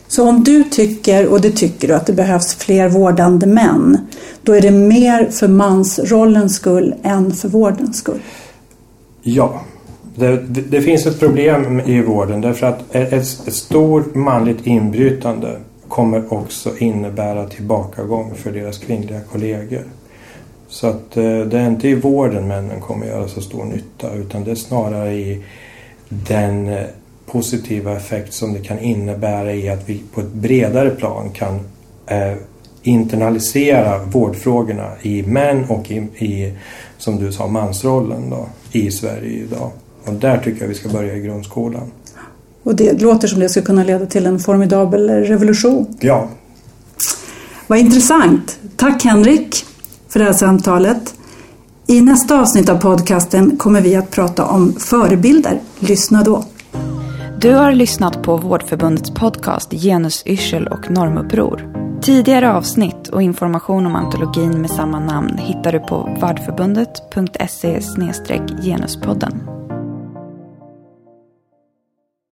Så 0.08 0.30
om 0.30 0.44
du 0.44 0.64
tycker, 0.64 1.28
och 1.28 1.42
det 1.42 1.52
tycker 1.52 1.88
du, 1.88 1.94
att 1.94 2.06
det 2.06 2.14
behövs 2.14 2.56
fler 2.56 2.90
vårdande 2.90 3.48
män, 3.48 3.98
då 4.44 4.54
är 4.54 4.62
det 4.62 4.72
mer 4.72 5.30
för 5.32 5.48
mansrollens 5.48 6.56
skull 6.56 6.96
än 7.04 7.32
för 7.32 7.50
vårdens 7.50 7.98
skull? 7.98 8.20
Ja. 9.22 9.62
Det, 10.16 10.38
det, 10.48 10.62
det 10.62 10.82
finns 10.82 11.06
ett 11.06 11.20
problem 11.20 11.80
i 11.80 12.02
vården 12.02 12.42
därför 12.42 12.68
att 12.68 12.96
ett, 12.96 13.14
ett 13.14 13.54
stort 13.54 14.16
manligt 14.16 14.68
inbrytande 14.68 15.60
kommer 15.90 16.34
också 16.34 16.78
innebära 16.78 17.48
tillbakagång 17.48 18.36
för 18.36 18.52
deras 18.52 18.78
kvinnliga 18.78 19.22
kollegor. 19.22 19.84
Så 20.68 20.88
att 20.88 21.18
eh, 21.18 21.40
det 21.40 21.60
är 21.60 21.68
inte 21.68 21.88
i 21.88 21.96
vården 21.96 22.48
männen 22.48 22.82
kommer 22.82 23.06
göra 23.06 23.28
så 23.28 23.42
stor 23.42 23.66
nytta 23.66 24.14
utan 24.14 24.44
det 24.44 24.52
är 24.52 24.56
snarare 24.56 25.14
i 25.14 25.44
den 26.10 26.68
eh, 26.68 26.86
positiva 27.26 27.96
effekt 27.98 28.34
som 28.34 28.54
det 28.54 28.60
kan 28.60 28.80
innebära 28.80 29.54
i 29.54 29.70
att 29.70 29.90
vi 29.90 30.02
på 30.14 30.22
ett 30.22 30.34
bredare 30.34 30.90
plan 30.90 31.30
kan 31.30 31.60
eh, 32.06 32.34
internalisera 32.82 34.04
vårdfrågorna 34.04 34.92
i 35.02 35.24
män 35.24 35.66
och 35.70 35.92
i, 35.92 35.96
i, 36.26 36.54
som 36.98 37.16
du 37.16 37.32
sa, 37.32 37.48
mansrollen 37.48 38.30
då, 38.30 38.48
i 38.72 38.92
Sverige 38.92 39.44
idag. 39.44 39.72
Och 40.06 40.14
där 40.14 40.38
tycker 40.38 40.62
jag 40.62 40.68
vi 40.68 40.76
ska 40.76 40.90
börja 40.90 41.16
i 41.16 41.20
grundskolan. 41.20 41.92
Och 42.68 42.76
det 42.76 43.02
låter 43.02 43.28
som 43.28 43.40
det 43.40 43.50
skulle 43.50 43.66
kunna 43.66 43.84
leda 43.84 44.06
till 44.06 44.26
en 44.26 44.40
formidabel 44.40 45.10
revolution. 45.10 45.98
Ja. 46.00 46.30
Vad 47.68 47.80
intressant. 47.80 48.60
Tack 48.76 49.04
Henrik 49.04 49.66
för 50.10 50.20
det 50.20 50.26
här 50.26 50.34
samtalet. 50.34 51.16
I 51.88 52.02
nästa 52.02 52.42
avsnitt 52.42 52.70
av 52.70 52.78
podcasten 52.78 53.58
kommer 53.58 53.82
vi 53.82 53.96
att 53.96 54.12
prata 54.12 54.46
om 54.46 54.74
förebilder. 54.74 55.60
Lyssna 55.80 56.24
då. 56.24 56.44
Du 57.42 57.54
har 57.54 57.72
lyssnat 57.72 58.24
på 58.24 58.38
Vårdförbundets 58.38 59.12
podcast 59.12 59.72
Genusyrsel 59.72 60.68
och 60.68 60.92
normuppror. 60.92 61.74
Tidigare 62.02 62.54
avsnitt 62.54 63.08
och 63.08 63.22
information 63.22 63.86
om 63.86 63.96
antologin 63.96 64.62
med 64.62 64.70
samma 64.70 65.00
namn 65.00 65.38
hittar 65.38 65.72
du 65.72 65.80
på 65.80 66.18
vardförbundet.se 66.22 67.82
genuspodden. 68.64 69.57